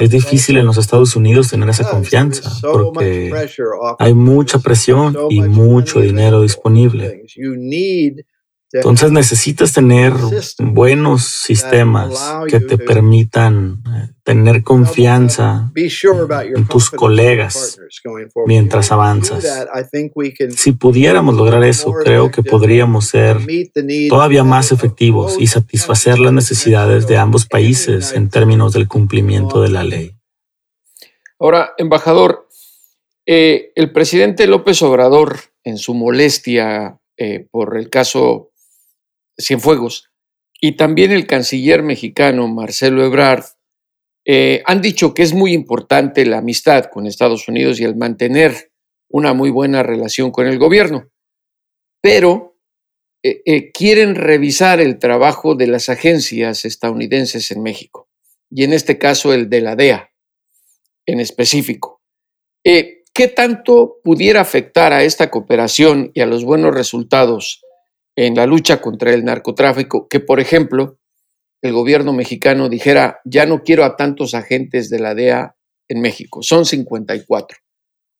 Es 0.00 0.10
difícil 0.10 0.56
en 0.58 0.66
los 0.66 0.78
Estados 0.78 1.16
Unidos 1.16 1.50
tener 1.50 1.68
esa 1.68 1.88
confianza 1.90 2.50
porque 2.62 3.32
hay 3.98 4.14
mucha 4.14 4.58
presión 4.60 5.16
y 5.30 5.40
mucho 5.42 6.00
dinero 6.00 6.42
disponible. 6.42 7.24
Entonces 8.74 9.12
necesitas 9.12 9.72
tener 9.72 10.12
buenos 10.58 11.24
sistemas 11.24 12.34
que 12.48 12.58
te 12.58 12.76
permitan 12.76 13.84
eh, 13.86 14.12
tener 14.24 14.64
confianza 14.64 15.70
en 15.76 16.66
tus 16.66 16.90
colegas 16.90 17.78
mientras 18.46 18.90
avanzas. 18.90 19.46
Si 20.56 20.72
pudiéramos 20.72 21.36
lograr 21.36 21.62
eso, 21.62 21.92
creo 21.92 22.32
que 22.32 22.42
podríamos 22.42 23.06
ser 23.06 23.38
todavía 24.08 24.42
más 24.42 24.72
efectivos 24.72 25.36
y 25.38 25.46
satisfacer 25.46 26.18
las 26.18 26.32
necesidades 26.32 27.06
de 27.06 27.16
ambos 27.16 27.46
países 27.46 28.12
en 28.12 28.28
términos 28.28 28.72
del 28.72 28.88
cumplimiento 28.88 29.62
de 29.62 29.68
la 29.70 29.84
ley. 29.84 30.16
Ahora, 31.38 31.74
embajador, 31.78 32.48
eh, 33.24 33.70
el 33.76 33.92
presidente 33.92 34.48
López 34.48 34.82
Obrador, 34.82 35.36
en 35.62 35.78
su 35.78 35.94
molestia 35.94 36.98
eh, 37.16 37.46
por 37.50 37.76
el 37.76 37.88
caso 37.90 38.50
Cienfuegos 39.38 40.10
y 40.60 40.76
también 40.76 41.12
el 41.12 41.26
canciller 41.26 41.82
mexicano 41.82 42.48
Marcelo 42.48 43.04
Ebrard 43.04 43.44
eh, 44.24 44.62
han 44.64 44.80
dicho 44.80 45.12
que 45.12 45.22
es 45.22 45.34
muy 45.34 45.52
importante 45.52 46.24
la 46.24 46.38
amistad 46.38 46.86
con 46.86 47.06
Estados 47.06 47.48
Unidos 47.48 47.78
y 47.78 47.84
el 47.84 47.96
mantener 47.96 48.72
una 49.10 49.34
muy 49.34 49.50
buena 49.50 49.82
relación 49.82 50.30
con 50.30 50.46
el 50.46 50.58
gobierno, 50.58 51.10
pero 52.00 52.56
eh, 53.22 53.42
eh, 53.44 53.72
quieren 53.72 54.14
revisar 54.14 54.80
el 54.80 54.98
trabajo 54.98 55.54
de 55.54 55.66
las 55.66 55.90
agencias 55.90 56.64
estadounidenses 56.64 57.50
en 57.50 57.62
México, 57.62 58.08
y 58.50 58.64
en 58.64 58.72
este 58.72 58.96
caso 58.96 59.34
el 59.34 59.50
de 59.50 59.60
la 59.60 59.76
DEA 59.76 60.10
en 61.06 61.20
específico. 61.20 62.00
¿Qué 62.64 63.28
tanto 63.28 64.00
pudiera 64.02 64.40
afectar 64.40 64.94
a 64.94 65.04
esta 65.04 65.30
cooperación 65.30 66.10
y 66.14 66.22
a 66.22 66.26
los 66.26 66.44
buenos 66.44 66.74
resultados 66.74 67.63
en 68.16 68.34
la 68.34 68.46
lucha 68.46 68.80
contra 68.80 69.12
el 69.12 69.24
narcotráfico, 69.24 70.08
que 70.08 70.20
por 70.20 70.40
ejemplo 70.40 70.98
el 71.62 71.72
gobierno 71.72 72.12
mexicano 72.12 72.68
dijera, 72.68 73.20
ya 73.24 73.46
no 73.46 73.62
quiero 73.62 73.84
a 73.84 73.96
tantos 73.96 74.34
agentes 74.34 74.90
de 74.90 74.98
la 74.98 75.14
DEA 75.14 75.56
en 75.88 76.00
México, 76.00 76.42
son 76.42 76.66
54, 76.66 77.58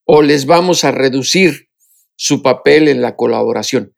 o 0.06 0.22
les 0.22 0.46
vamos 0.46 0.84
a 0.84 0.92
reducir 0.92 1.68
su 2.16 2.42
papel 2.42 2.88
en 2.88 3.02
la 3.02 3.16
colaboración. 3.16 3.94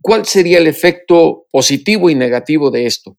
¿Cuál 0.00 0.26
sería 0.26 0.58
el 0.58 0.66
efecto 0.66 1.46
positivo 1.50 2.10
y 2.10 2.14
negativo 2.14 2.70
de 2.70 2.86
esto? 2.86 3.16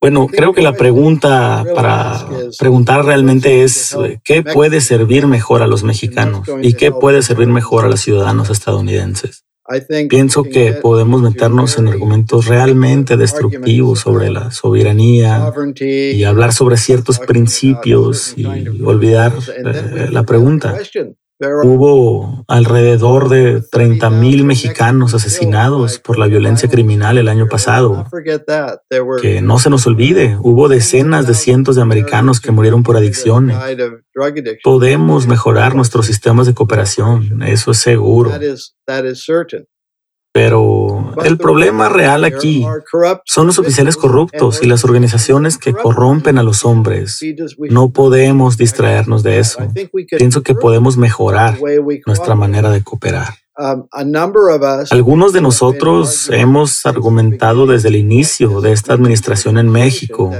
Bueno, 0.00 0.28
creo 0.28 0.52
que 0.52 0.62
la 0.62 0.74
pregunta 0.74 1.64
para 1.74 2.24
preguntar 2.56 3.04
realmente 3.04 3.64
es 3.64 3.94
eh, 3.94 4.20
qué 4.22 4.44
puede 4.44 4.80
servir 4.80 5.26
mejor 5.26 5.60
a 5.60 5.66
los 5.66 5.82
mexicanos 5.82 6.46
y 6.62 6.74
qué 6.74 6.92
puede 6.92 7.22
servir 7.22 7.48
mejor 7.48 7.84
a 7.84 7.88
los 7.88 8.00
ciudadanos 8.00 8.48
estadounidenses. 8.48 9.44
Pienso 10.08 10.44
que 10.44 10.72
podemos 10.72 11.20
meternos 11.20 11.78
en 11.78 11.88
argumentos 11.88 12.46
realmente 12.46 13.16
destructivos 13.16 14.00
sobre 14.00 14.30
la 14.30 14.50
soberanía 14.50 15.52
y 15.76 16.24
hablar 16.24 16.52
sobre 16.52 16.78
ciertos 16.78 17.18
principios 17.18 18.32
y 18.36 18.46
olvidar 18.82 19.32
eh, 19.64 20.08
la 20.10 20.22
pregunta. 20.22 20.78
Hubo 21.40 22.44
alrededor 22.48 23.28
de 23.28 23.62
30 23.62 24.10
mil 24.10 24.44
mexicanos 24.44 25.14
asesinados 25.14 26.00
por 26.00 26.18
la 26.18 26.26
violencia 26.26 26.68
criminal 26.68 27.16
el 27.16 27.28
año 27.28 27.46
pasado. 27.46 28.06
Que 29.22 29.40
no 29.40 29.60
se 29.60 29.70
nos 29.70 29.86
olvide, 29.86 30.36
hubo 30.40 30.68
decenas 30.68 31.28
de 31.28 31.34
cientos 31.34 31.76
de 31.76 31.82
americanos 31.82 32.40
que 32.40 32.50
murieron 32.50 32.82
por 32.82 32.96
adicciones. 32.96 33.56
Podemos 34.64 35.28
mejorar 35.28 35.76
nuestros 35.76 36.06
sistemas 36.06 36.48
de 36.48 36.54
cooperación, 36.54 37.42
eso 37.44 37.70
es 37.70 37.78
seguro. 37.78 38.32
Pero 40.32 41.14
el 41.24 41.38
problema 41.38 41.88
real 41.88 42.24
aquí 42.24 42.66
son 43.24 43.46
los 43.46 43.58
oficiales 43.58 43.96
corruptos 43.96 44.62
y 44.62 44.66
las 44.66 44.84
organizaciones 44.84 45.58
que 45.58 45.72
corrompen 45.72 46.38
a 46.38 46.42
los 46.42 46.64
hombres. 46.64 47.20
No 47.70 47.90
podemos 47.90 48.56
distraernos 48.56 49.22
de 49.22 49.38
eso. 49.38 49.60
Pienso 50.16 50.42
que 50.42 50.54
podemos 50.54 50.96
mejorar 50.96 51.58
nuestra 52.06 52.34
manera 52.34 52.70
de 52.70 52.82
cooperar. 52.82 53.34
Algunos 54.90 55.32
de 55.32 55.40
nosotros 55.40 56.30
hemos 56.30 56.86
argumentado 56.86 57.66
desde 57.66 57.88
el 57.88 57.96
inicio 57.96 58.60
de 58.60 58.70
esta 58.70 58.92
administración 58.92 59.58
en 59.58 59.68
México 59.68 60.30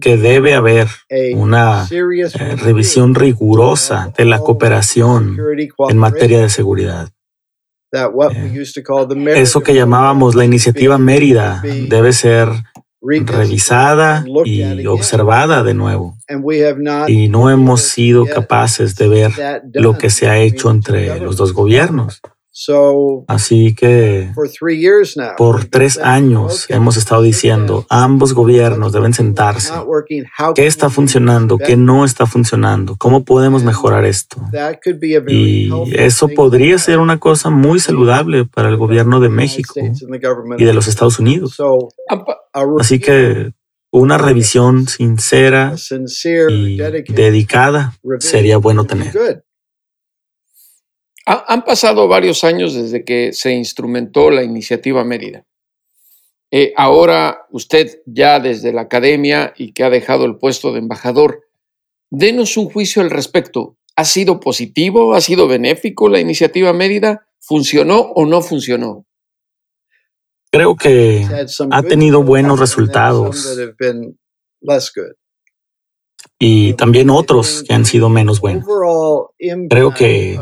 que 0.00 0.16
debe 0.16 0.54
haber 0.54 0.86
una 1.34 1.88
eh, 1.90 2.56
revisión 2.56 3.16
rigurosa 3.16 4.12
de 4.16 4.24
la 4.24 4.38
cooperación 4.38 5.36
en 5.88 5.98
materia 5.98 6.40
de 6.40 6.48
seguridad. 6.48 7.08
Eh, 8.30 9.42
eso 9.42 9.62
que 9.62 9.74
llamábamos 9.74 10.34
la 10.34 10.44
iniciativa 10.44 10.98
Mérida 10.98 11.62
debe 11.88 12.12
ser 12.12 12.48
revisada 13.00 14.24
y 14.44 14.86
observada 14.86 15.62
de 15.62 15.74
nuevo. 15.74 16.16
Y 17.08 17.28
no 17.28 17.50
hemos 17.50 17.82
sido 17.82 18.24
capaces 18.26 18.96
de 18.96 19.08
ver 19.08 19.32
lo 19.74 19.98
que 19.98 20.10
se 20.10 20.28
ha 20.28 20.38
hecho 20.38 20.70
entre 20.70 21.20
los 21.20 21.36
dos 21.36 21.52
gobiernos. 21.52 22.20
Así 23.26 23.74
que 23.74 24.30
por 25.36 25.64
tres 25.64 25.98
años 25.98 26.66
hemos 26.68 26.96
estado 26.96 27.22
diciendo, 27.22 27.84
ambos 27.90 28.32
gobiernos 28.32 28.92
deben 28.92 29.12
sentarse. 29.12 29.72
¿Qué 30.54 30.66
está 30.66 30.88
funcionando? 30.88 31.58
¿Qué 31.58 31.76
no 31.76 32.04
está 32.04 32.26
funcionando? 32.26 32.94
¿Cómo 32.96 33.24
podemos 33.24 33.64
mejorar 33.64 34.04
esto? 34.04 34.40
Y 35.26 35.68
eso 35.96 36.28
podría 36.28 36.78
ser 36.78 37.00
una 37.00 37.18
cosa 37.18 37.50
muy 37.50 37.80
saludable 37.80 38.44
para 38.44 38.68
el 38.68 38.76
gobierno 38.76 39.18
de 39.18 39.30
México 39.30 39.74
y 40.56 40.64
de 40.64 40.72
los 40.74 40.86
Estados 40.86 41.18
Unidos. 41.18 41.56
Así 42.78 43.00
que 43.00 43.52
una 43.90 44.16
revisión 44.16 44.86
sincera 44.86 45.74
y 46.50 46.76
dedicada 47.08 47.94
sería 48.20 48.58
bueno 48.58 48.84
tener. 48.84 49.12
Han 51.26 51.64
pasado 51.64 52.06
varios 52.06 52.44
años 52.44 52.74
desde 52.74 53.04
que 53.04 53.32
se 53.32 53.52
instrumentó 53.52 54.30
la 54.30 54.42
iniciativa 54.42 55.04
Mérida. 55.04 55.46
Eh, 56.50 56.72
ahora 56.76 57.46
usted 57.50 58.02
ya 58.06 58.38
desde 58.38 58.72
la 58.72 58.82
academia 58.82 59.54
y 59.56 59.72
que 59.72 59.84
ha 59.84 59.90
dejado 59.90 60.24
el 60.26 60.36
puesto 60.36 60.72
de 60.72 60.78
embajador, 60.78 61.44
denos 62.10 62.56
un 62.56 62.70
juicio 62.70 63.02
al 63.02 63.10
respecto. 63.10 63.76
¿Ha 63.96 64.04
sido 64.04 64.38
positivo? 64.38 65.14
¿Ha 65.14 65.20
sido 65.20 65.48
benéfico 65.48 66.08
la 66.08 66.20
iniciativa 66.20 66.72
Mérida? 66.72 67.26
¿Funcionó 67.40 68.00
o 68.00 68.26
no 68.26 68.42
funcionó? 68.42 69.06
Creo 70.50 70.76
que 70.76 71.26
ha 71.70 71.82
tenido 71.82 72.22
buenos 72.22 72.60
resultados 72.60 73.58
y 76.38 76.74
también 76.74 77.10
otros 77.10 77.64
que 77.66 77.74
han 77.74 77.84
sido 77.84 78.08
menos 78.08 78.40
buenos. 78.40 78.64
Creo 79.68 79.94
que 79.94 80.38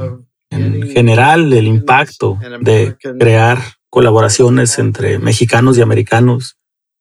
en 0.52 0.88
general 0.90 1.52
el 1.52 1.66
impacto 1.66 2.38
de 2.60 2.96
crear 3.18 3.58
colaboraciones 3.88 4.78
entre 4.78 5.18
mexicanos 5.18 5.76
y 5.76 5.82
americanos 5.82 6.56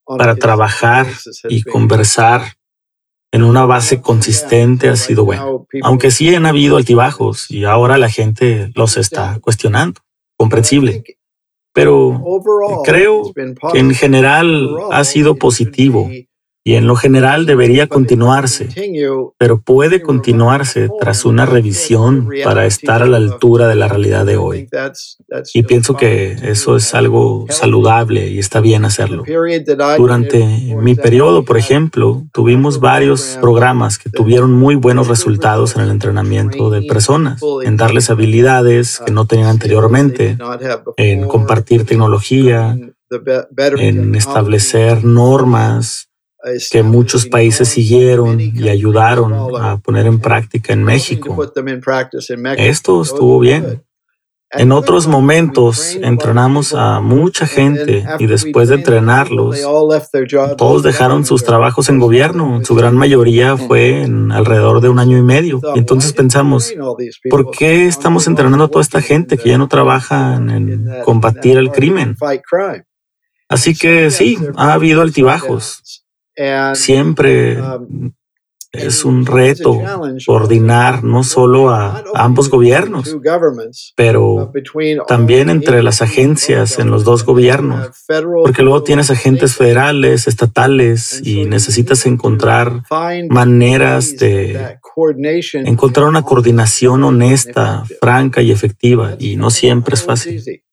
para 0.05 0.35
trabajar 0.35 1.07
y 1.49 1.63
conversar 1.63 2.53
en 3.31 3.43
una 3.43 3.65
base 3.65 4.01
consistente 4.01 4.89
ha 4.89 4.95
sido 4.95 5.23
bueno. 5.23 5.67
Aunque 5.83 6.11
sí 6.11 6.33
han 6.35 6.45
habido 6.45 6.77
altibajos 6.77 7.49
y 7.49 7.63
ahora 7.65 7.97
la 7.97 8.09
gente 8.09 8.71
los 8.75 8.97
está 8.97 9.39
cuestionando, 9.39 10.01
comprensible. 10.37 11.03
Pero 11.73 12.21
creo 12.83 13.31
que 13.71 13.79
en 13.79 13.93
general 13.93 14.75
ha 14.91 15.03
sido 15.05 15.35
positivo 15.35 16.09
y 16.63 16.75
en 16.75 16.85
lo 16.85 16.95
general 16.95 17.47
debería 17.47 17.87
continuarse, 17.87 18.69
pero 19.39 19.61
puede 19.61 20.01
continuarse 20.03 20.89
tras 20.99 21.25
una 21.25 21.47
revisión 21.47 22.29
para 22.43 22.67
estar 22.67 23.01
a 23.01 23.07
la 23.07 23.17
altura 23.17 23.67
de 23.67 23.75
la 23.75 23.87
realidad 23.87 24.27
de 24.27 24.37
hoy. 24.37 24.69
Y 25.55 25.63
pienso 25.63 25.95
que 25.95 26.33
eso 26.43 26.75
es 26.75 26.93
algo 26.93 27.47
saludable 27.49 28.29
y 28.29 28.37
está 28.37 28.59
bien 28.59 28.85
hacerlo. 28.85 29.23
Durante 29.97 30.75
mi 30.79 30.93
periodo, 30.93 31.45
por 31.45 31.57
ejemplo, 31.57 32.23
tuvimos 32.31 32.79
varios 32.79 33.39
programas 33.41 33.97
que 33.97 34.11
tuvieron 34.11 34.53
muy 34.53 34.75
buenos 34.75 35.07
resultados 35.07 35.75
en 35.75 35.81
el 35.81 35.89
entrenamiento 35.89 36.69
de 36.69 36.83
personas, 36.83 37.41
en 37.63 37.75
darles 37.75 38.11
habilidades 38.11 39.01
que 39.03 39.11
no 39.11 39.25
tenían 39.25 39.49
anteriormente, 39.49 40.37
en 40.97 41.27
compartir 41.27 41.87
tecnología, 41.87 42.77
en 43.79 44.13
establecer 44.13 45.03
normas 45.03 46.10
que 46.71 46.83
muchos 46.83 47.25
países 47.25 47.69
siguieron 47.69 48.39
y 48.39 48.69
ayudaron 48.69 49.33
a 49.59 49.77
poner 49.77 50.05
en 50.05 50.19
práctica 50.19 50.73
en 50.73 50.83
México. 50.83 51.37
Esto 52.57 53.01
estuvo 53.01 53.39
bien. 53.39 53.83
En 54.53 54.73
otros 54.73 55.07
momentos 55.07 55.95
entrenamos 56.01 56.73
a 56.73 56.99
mucha 56.99 57.47
gente 57.47 58.05
y 58.19 58.27
después 58.27 58.67
de 58.67 58.75
entrenarlos, 58.75 59.61
todos 60.57 60.83
dejaron 60.83 61.25
sus 61.25 61.45
trabajos 61.45 61.87
en 61.87 61.99
gobierno. 61.99 62.59
Su 62.65 62.75
gran 62.75 62.97
mayoría 62.97 63.55
fue 63.55 64.01
en 64.01 64.33
alrededor 64.33 64.81
de 64.81 64.89
un 64.89 64.99
año 64.99 65.17
y 65.17 65.21
medio. 65.21 65.61
Y 65.73 65.79
entonces 65.79 66.11
pensamos, 66.11 66.73
¿por 67.29 67.51
qué 67.51 67.87
estamos 67.87 68.27
entrenando 68.27 68.65
a 68.65 68.67
toda 68.67 68.81
esta 68.81 69.01
gente 69.01 69.37
que 69.37 69.49
ya 69.49 69.57
no 69.57 69.69
trabaja 69.69 70.35
en 70.35 70.85
combatir 71.05 71.57
el 71.57 71.71
crimen? 71.71 72.17
Así 73.47 73.73
que 73.73 74.11
sí, 74.11 74.37
ha 74.57 74.73
habido 74.73 75.01
altibajos. 75.01 76.00
Siempre 76.73 77.61
um, 77.61 78.11
es 78.71 79.03
un 79.03 79.25
reto 79.25 79.81
coordinar 80.25 81.03
no 81.03 81.23
solo 81.23 81.69
a 81.69 82.03
ambos 82.15 82.49
gobiernos, 82.49 83.17
pero 83.95 84.51
también 85.07 85.49
entre 85.49 85.83
las 85.83 86.01
agencias 86.01 86.79
en 86.79 86.89
los 86.89 87.03
dos 87.03 87.25
gobiernos, 87.25 87.89
porque 88.43 88.61
luego 88.63 88.83
tienes 88.83 89.11
agentes 89.11 89.55
federales, 89.55 90.27
estatales 90.27 91.21
y 91.25 91.45
necesitas 91.45 92.05
encontrar 92.05 92.83
maneras 93.29 94.15
de 94.15 94.77
encontrar 95.53 96.07
una 96.07 96.23
coordinación 96.23 97.03
honesta, 97.03 97.83
franca 97.99 98.41
y 98.41 98.51
efectiva, 98.51 99.15
y 99.19 99.35
no 99.35 99.49
siempre 99.49 99.95
es 99.95 100.03
fácil. 100.03 100.63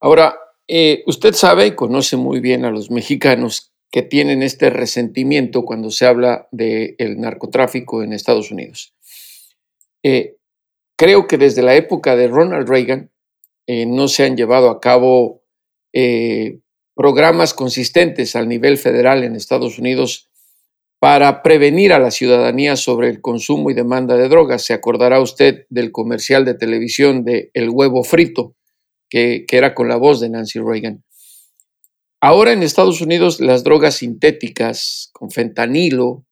Ahora, 0.00 0.36
eh, 0.68 1.02
usted 1.06 1.34
sabe 1.34 1.66
y 1.66 1.74
conoce 1.74 2.16
muy 2.16 2.40
bien 2.40 2.64
a 2.64 2.70
los 2.70 2.90
mexicanos 2.90 3.75
que 3.90 4.02
tienen 4.02 4.42
este 4.42 4.70
resentimiento 4.70 5.64
cuando 5.64 5.90
se 5.90 6.06
habla 6.06 6.48
del 6.50 7.18
narcotráfico 7.18 8.02
en 8.02 8.12
Estados 8.12 8.50
Unidos. 8.50 8.94
Eh, 10.02 10.36
creo 10.96 11.26
que 11.26 11.38
desde 11.38 11.62
la 11.62 11.74
época 11.74 12.16
de 12.16 12.28
Ronald 12.28 12.68
Reagan 12.68 13.10
eh, 13.66 13.86
no 13.86 14.08
se 14.08 14.24
han 14.24 14.36
llevado 14.36 14.70
a 14.70 14.80
cabo 14.80 15.42
eh, 15.92 16.60
programas 16.94 17.54
consistentes 17.54 18.36
al 18.36 18.48
nivel 18.48 18.78
federal 18.78 19.24
en 19.24 19.34
Estados 19.36 19.78
Unidos 19.78 20.30
para 20.98 21.42
prevenir 21.42 21.92
a 21.92 21.98
la 21.98 22.10
ciudadanía 22.10 22.76
sobre 22.76 23.08
el 23.08 23.20
consumo 23.20 23.70
y 23.70 23.74
demanda 23.74 24.16
de 24.16 24.28
drogas. 24.28 24.62
Se 24.62 24.72
acordará 24.72 25.20
usted 25.20 25.66
del 25.68 25.92
comercial 25.92 26.44
de 26.44 26.54
televisión 26.54 27.24
de 27.24 27.50
El 27.52 27.68
huevo 27.70 28.02
frito, 28.02 28.56
que 29.08 29.44
era 29.50 29.74
con 29.74 29.88
la 29.88 29.96
voz 29.96 30.20
de 30.20 30.30
Nancy 30.30 30.58
Reagan. 30.58 31.05
Ahora 32.20 32.52
en 32.52 32.62
Estados 32.62 33.00
Unidos 33.02 33.40
las 33.40 33.62
drogas 33.62 33.96
sintéticas 33.96 35.10
con 35.12 35.30
fentanilo 35.30 36.24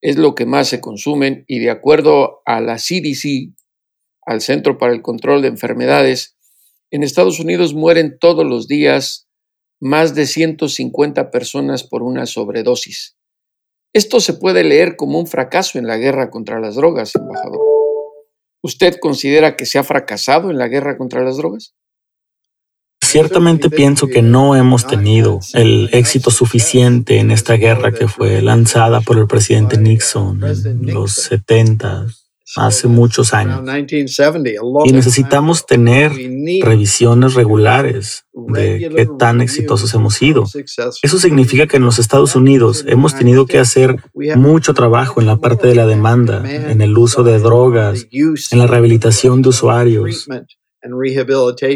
es 0.00 0.16
lo 0.16 0.34
que 0.34 0.46
más 0.46 0.68
se 0.68 0.80
consumen 0.80 1.44
y 1.48 1.58
de 1.58 1.70
acuerdo 1.70 2.42
a 2.46 2.60
la 2.60 2.76
CDC, 2.76 3.52
al 4.24 4.40
Centro 4.40 4.78
para 4.78 4.92
el 4.92 5.02
Control 5.02 5.42
de 5.42 5.48
Enfermedades, 5.48 6.36
en 6.92 7.02
Estados 7.02 7.40
Unidos 7.40 7.74
mueren 7.74 8.18
todos 8.20 8.46
los 8.46 8.68
días 8.68 9.26
más 9.80 10.14
de 10.14 10.26
150 10.26 11.30
personas 11.32 11.82
por 11.82 12.04
una 12.04 12.26
sobredosis. 12.26 13.16
Esto 13.92 14.20
se 14.20 14.34
puede 14.34 14.62
leer 14.62 14.94
como 14.96 15.18
un 15.18 15.26
fracaso 15.26 15.78
en 15.78 15.86
la 15.86 15.96
guerra 15.96 16.30
contra 16.30 16.60
las 16.60 16.76
drogas, 16.76 17.14
embajador. 17.16 17.60
¿Usted 18.62 18.94
considera 19.00 19.56
que 19.56 19.66
se 19.66 19.78
ha 19.78 19.84
fracasado 19.84 20.50
en 20.50 20.58
la 20.58 20.68
guerra 20.68 20.96
contra 20.96 21.24
las 21.24 21.36
drogas? 21.36 21.74
Ciertamente 23.12 23.68
pienso 23.68 24.06
que 24.06 24.22
no 24.22 24.56
hemos 24.56 24.86
tenido 24.86 25.40
el 25.52 25.90
éxito 25.92 26.30
suficiente 26.30 27.18
en 27.18 27.30
esta 27.30 27.56
guerra 27.56 27.92
que 27.92 28.08
fue 28.08 28.40
lanzada 28.40 29.02
por 29.02 29.18
el 29.18 29.26
presidente 29.26 29.76
Nixon 29.76 30.42
en 30.42 30.94
los 30.94 31.12
70, 31.16 32.06
hace 32.56 32.88
muchos 32.88 33.34
años. 33.34 33.60
Y 34.86 34.92
necesitamos 34.92 35.66
tener 35.66 36.10
revisiones 36.62 37.34
regulares 37.34 38.24
de 38.32 38.90
qué 38.96 39.06
tan 39.18 39.42
exitosos 39.42 39.92
hemos 39.92 40.14
sido. 40.14 40.44
Eso 41.02 41.18
significa 41.18 41.66
que 41.66 41.76
en 41.76 41.84
los 41.84 41.98
Estados 41.98 42.34
Unidos 42.34 42.82
hemos 42.88 43.14
tenido 43.14 43.44
que 43.44 43.58
hacer 43.58 43.96
mucho 44.36 44.72
trabajo 44.72 45.20
en 45.20 45.26
la 45.26 45.36
parte 45.36 45.68
de 45.68 45.74
la 45.74 45.84
demanda, 45.84 46.42
en 46.50 46.80
el 46.80 46.96
uso 46.96 47.24
de 47.24 47.38
drogas, 47.40 48.06
en 48.10 48.58
la 48.58 48.66
rehabilitación 48.66 49.42
de 49.42 49.50
usuarios, 49.50 50.26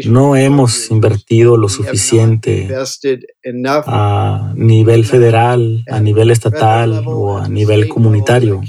no 0.05 0.35
hemos 0.35 0.91
invertido 0.91 1.55
lo 1.57 1.69
suficiente 1.69 2.67
a 3.85 4.53
nivel 4.55 5.05
federal, 5.05 5.83
a 5.89 5.99
nivel 5.99 6.31
estatal 6.31 7.03
o 7.05 7.37
a 7.37 7.47
nivel 7.47 7.87
comunitario. 7.87 8.61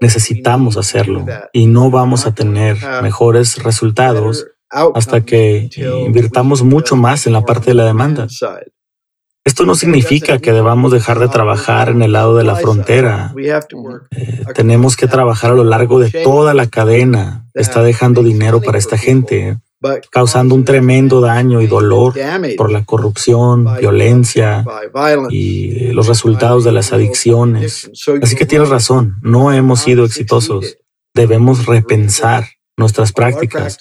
Necesitamos 0.00 0.76
hacerlo 0.76 1.26
y 1.52 1.66
no 1.66 1.90
vamos 1.90 2.26
a 2.26 2.34
tener 2.34 2.76
mejores 3.02 3.62
resultados 3.62 4.46
hasta 4.70 5.20
que 5.22 5.68
invirtamos 6.06 6.62
mucho 6.62 6.96
más 6.96 7.26
en 7.26 7.34
la 7.34 7.42
parte 7.42 7.66
de 7.66 7.74
la 7.74 7.84
demanda. 7.84 8.26
Esto 9.48 9.64
no 9.64 9.74
significa 9.74 10.40
que 10.40 10.52
debamos 10.52 10.92
dejar 10.92 11.18
de 11.18 11.28
trabajar 11.28 11.88
en 11.88 12.02
el 12.02 12.12
lado 12.12 12.36
de 12.36 12.44
la 12.44 12.54
frontera. 12.54 13.32
Eh, 13.34 14.44
tenemos 14.54 14.94
que 14.94 15.06
trabajar 15.06 15.52
a 15.52 15.54
lo 15.54 15.64
largo 15.64 15.98
de 15.98 16.10
toda 16.10 16.52
la 16.52 16.66
cadena. 16.66 17.46
Está 17.54 17.82
dejando 17.82 18.22
dinero 18.22 18.60
para 18.60 18.76
esta 18.76 18.98
gente. 18.98 19.56
causando 20.10 20.54
un 20.54 20.66
tremendo 20.66 21.22
daño 21.22 21.62
y 21.62 21.66
dolor 21.66 22.12
por 22.58 22.70
la 22.70 22.84
corrupción, 22.84 23.64
violencia 23.80 24.66
y 25.30 25.92
los 25.92 26.08
resultados 26.08 26.62
de 26.64 26.72
las 26.72 26.92
adicciones. 26.92 27.90
Así 28.20 28.36
que 28.36 28.44
tienes 28.44 28.68
razón, 28.68 29.16
no 29.22 29.50
hemos 29.50 29.80
sido 29.80 30.04
exitosos. 30.04 30.76
Debemos 31.14 31.64
repensar 31.64 32.48
nuestras 32.78 33.12
prácticas. 33.12 33.76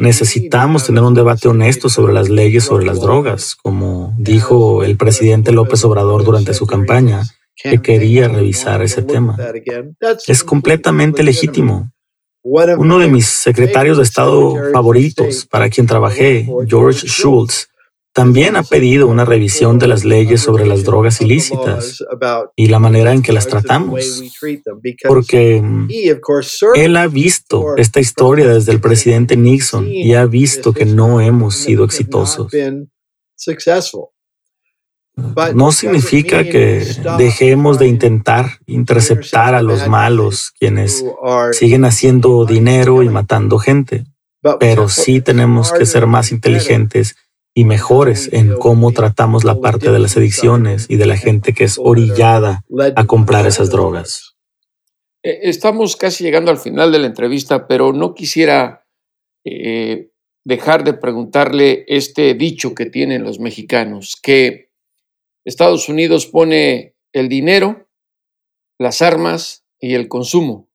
Necesitamos 0.00 0.86
tener 0.86 1.02
un 1.02 1.14
debate 1.14 1.48
honesto 1.48 1.88
sobre 1.88 2.14
las 2.14 2.30
leyes 2.30 2.64
sobre 2.64 2.86
las 2.86 3.00
drogas, 3.00 3.56
como 3.56 4.14
dijo 4.16 4.84
el 4.84 4.96
presidente 4.96 5.52
López 5.52 5.84
Obrador 5.84 6.24
durante 6.24 6.54
su 6.54 6.66
campaña, 6.66 7.22
que 7.54 7.82
quería 7.82 8.28
revisar 8.28 8.82
ese 8.82 9.02
tema. 9.02 9.36
Es 10.26 10.44
completamente 10.44 11.22
legítimo. 11.22 11.90
Uno 12.42 13.00
de 13.00 13.08
mis 13.08 13.26
secretarios 13.26 13.96
de 13.96 14.04
Estado 14.04 14.54
favoritos, 14.72 15.44
para 15.46 15.68
quien 15.68 15.86
trabajé, 15.86 16.48
George 16.68 17.08
Schultz, 17.08 17.68
también 18.16 18.56
ha 18.56 18.62
pedido 18.62 19.08
una 19.08 19.26
revisión 19.26 19.78
de 19.78 19.88
las 19.88 20.06
leyes 20.06 20.40
sobre 20.40 20.66
las 20.66 20.84
drogas 20.84 21.20
ilícitas 21.20 22.02
y 22.56 22.68
la 22.68 22.78
manera 22.78 23.12
en 23.12 23.20
que 23.20 23.34
las 23.34 23.46
tratamos, 23.46 24.22
porque 25.06 25.60
mm, 25.60 25.88
él 26.76 26.96
ha 26.96 27.08
visto 27.08 27.76
esta 27.76 28.00
historia 28.00 28.46
desde 28.46 28.72
el 28.72 28.80
presidente 28.80 29.36
Nixon 29.36 29.86
y 29.86 30.14
ha 30.14 30.24
visto 30.24 30.72
que 30.72 30.86
no 30.86 31.20
hemos 31.20 31.56
sido 31.56 31.84
exitosos. 31.84 32.50
No 35.54 35.70
significa 35.72 36.42
que 36.42 36.86
dejemos 37.18 37.78
de 37.78 37.86
intentar 37.86 38.60
interceptar 38.64 39.54
a 39.54 39.60
los 39.60 39.86
malos, 39.88 40.54
quienes 40.58 41.04
siguen 41.52 41.84
haciendo 41.84 42.46
dinero 42.46 43.02
y 43.02 43.10
matando 43.10 43.58
gente, 43.58 44.06
pero 44.58 44.88
sí 44.88 45.20
tenemos 45.20 45.70
que 45.70 45.84
ser 45.84 46.06
más 46.06 46.32
inteligentes 46.32 47.14
y 47.58 47.64
mejores 47.64 48.28
en 48.34 48.54
cómo 48.58 48.92
tratamos 48.92 49.42
la 49.44 49.58
parte 49.60 49.90
de 49.90 49.98
las 49.98 50.14
adicciones 50.18 50.84
y 50.90 50.96
de 50.96 51.06
la 51.06 51.16
gente 51.16 51.54
que 51.54 51.64
es 51.64 51.78
orillada 51.82 52.62
a 52.94 53.06
comprar 53.06 53.46
esas 53.46 53.70
drogas. 53.70 54.36
Eh, 55.22 55.38
estamos 55.44 55.96
casi 55.96 56.22
llegando 56.22 56.50
al 56.50 56.58
final 56.58 56.92
de 56.92 56.98
la 56.98 57.06
entrevista, 57.06 57.66
pero 57.66 57.94
no 57.94 58.12
quisiera 58.12 58.86
eh, 59.42 60.10
dejar 60.44 60.84
de 60.84 60.92
preguntarle 60.92 61.86
este 61.88 62.34
dicho 62.34 62.74
que 62.74 62.84
tienen 62.84 63.24
los 63.24 63.40
mexicanos, 63.40 64.18
que 64.22 64.68
Estados 65.46 65.88
Unidos 65.88 66.26
pone 66.26 66.94
el 67.14 67.30
dinero, 67.30 67.88
las 68.78 69.00
armas 69.00 69.64
y 69.80 69.94
el 69.94 70.08
consumo, 70.08 70.68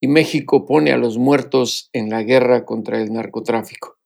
y 0.00 0.06
México 0.06 0.64
pone 0.64 0.92
a 0.92 0.96
los 0.96 1.18
muertos 1.18 1.90
en 1.92 2.08
la 2.08 2.22
guerra 2.22 2.64
contra 2.64 3.02
el 3.02 3.12
narcotráfico. 3.12 3.98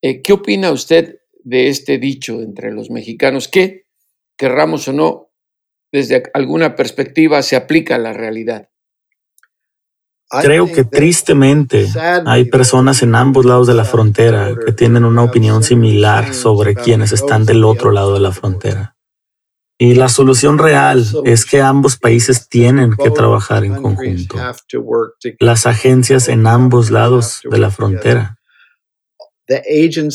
Eh, 0.00 0.22
¿Qué 0.22 0.32
opina 0.32 0.72
usted 0.72 1.19
de 1.44 1.68
este 1.68 1.98
dicho 1.98 2.40
entre 2.40 2.72
los 2.72 2.90
mexicanos 2.90 3.48
que, 3.48 3.86
querramos 4.36 4.88
o 4.88 4.92
no, 4.92 5.30
desde 5.92 6.22
alguna 6.34 6.76
perspectiva 6.76 7.42
se 7.42 7.56
aplica 7.56 7.96
a 7.96 7.98
la 7.98 8.12
realidad. 8.12 8.70
Creo 10.42 10.70
que 10.70 10.84
tristemente 10.84 11.88
hay 12.24 12.44
personas 12.44 13.02
en 13.02 13.16
ambos 13.16 13.44
lados 13.44 13.66
de 13.66 13.74
la 13.74 13.84
frontera 13.84 14.54
que 14.64 14.72
tienen 14.72 15.04
una 15.04 15.24
opinión 15.24 15.64
similar 15.64 16.32
sobre 16.34 16.76
quienes 16.76 17.10
están 17.10 17.44
del 17.44 17.64
otro 17.64 17.90
lado 17.90 18.14
de 18.14 18.20
la 18.20 18.30
frontera. 18.30 18.96
Y 19.76 19.94
la 19.94 20.08
solución 20.08 20.58
real 20.58 21.04
es 21.24 21.44
que 21.44 21.60
ambos 21.60 21.96
países 21.96 22.48
tienen 22.48 22.94
que 23.02 23.10
trabajar 23.10 23.64
en 23.64 23.82
conjunto. 23.82 24.36
Las 25.40 25.66
agencias 25.66 26.28
en 26.28 26.46
ambos 26.46 26.92
lados 26.92 27.40
de 27.50 27.58
la 27.58 27.70
frontera 27.70 28.38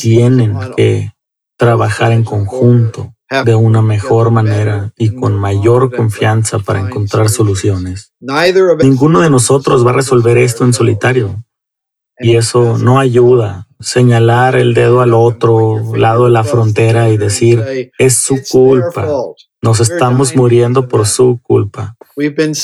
tienen 0.00 0.56
que 0.76 1.15
trabajar 1.56 2.12
en 2.12 2.24
conjunto 2.24 3.12
de 3.44 3.54
una 3.54 3.82
mejor 3.82 4.30
manera 4.30 4.92
y 4.96 5.14
con 5.14 5.36
mayor 5.36 5.94
confianza 5.94 6.58
para 6.60 6.80
encontrar 6.80 7.28
soluciones. 7.28 8.12
Ninguno 8.84 9.20
de 9.20 9.30
nosotros 9.30 9.84
va 9.84 9.90
a 9.90 9.94
resolver 9.94 10.38
esto 10.38 10.64
en 10.64 10.72
solitario. 10.72 11.42
Y 12.18 12.36
eso 12.36 12.78
no 12.78 12.98
ayuda. 12.98 13.66
Señalar 13.78 14.56
el 14.56 14.72
dedo 14.74 15.00
al 15.00 15.12
otro 15.12 15.94
lado 15.96 16.24
de 16.24 16.30
la 16.30 16.44
frontera 16.44 17.10
y 17.10 17.18
decir, 17.18 17.90
es 17.98 18.16
su 18.16 18.38
culpa. 18.48 19.06
Nos 19.60 19.80
estamos 19.80 20.34
muriendo 20.36 20.88
por 20.88 21.06
su 21.06 21.40
culpa. 21.42 21.96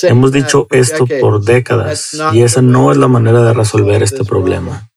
Hemos 0.03 0.33
dicho 0.33 0.67
esto 0.71 1.07
por 1.21 1.45
décadas 1.45 2.17
y 2.33 2.43
esa 2.43 2.63
no 2.63 2.93
es 2.93 2.99
la 2.99 3.09
manera 3.09 3.43
de 3.43 3.53
resolver 3.53 4.03
este 4.03 4.25
problema. 4.25 4.89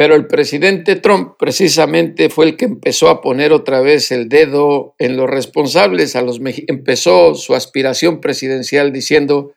Pero 0.00 0.14
el 0.14 0.26
presidente 0.26 0.96
Trump 0.96 1.34
precisamente 1.38 2.30
fue 2.30 2.46
el 2.46 2.56
que 2.56 2.64
empezó 2.64 3.10
a 3.10 3.20
poner 3.20 3.52
otra 3.52 3.82
vez 3.82 4.10
el 4.12 4.30
dedo 4.30 4.94
en 4.96 5.18
los 5.18 5.28
responsables. 5.28 6.16
A 6.16 6.22
los 6.22 6.40
empezó 6.68 7.34
su 7.34 7.54
aspiración 7.54 8.18
presidencial 8.18 8.94
diciendo 8.94 9.52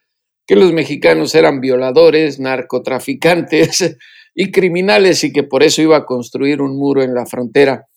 que 0.46 0.58
los 0.58 0.74
mexicanos 0.74 1.34
eran 1.34 1.62
violadores, 1.62 2.42
narcotraficantes 2.42 3.96
y 4.36 4.52
criminales 4.52 5.24
y 5.24 5.32
que 5.32 5.44
por 5.44 5.64
eso 5.64 5.82
iba 5.82 5.96
a 5.96 6.06
construir 6.06 6.62
un 6.62 6.78
muro 6.78 7.04
en 7.04 7.14
la 7.14 7.26
frontera. 7.26 7.88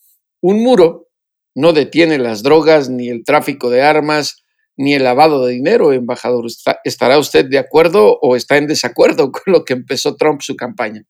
Un 0.41 0.63
muro 0.63 1.09
no 1.53 1.73
detiene 1.73 2.17
las 2.17 2.43
drogas, 2.43 2.89
ni 2.89 3.09
el 3.09 3.25
tráfico 3.25 3.69
de 3.69 3.81
armas, 3.81 4.41
ni 4.77 4.93
el 4.93 5.03
lavado 5.03 5.45
de 5.45 5.51
dinero, 5.51 5.91
embajador. 5.91 6.45
¿Estará 6.85 7.19
usted 7.19 7.43
de 7.43 7.57
acuerdo 7.57 8.17
o 8.21 8.37
está 8.37 8.55
en 8.55 8.67
desacuerdo 8.67 9.31
con 9.33 9.41
lo 9.47 9.65
que 9.65 9.73
empezó 9.73 10.15
Trump 10.15 10.39
su 10.39 10.55
campaña? 10.55 11.03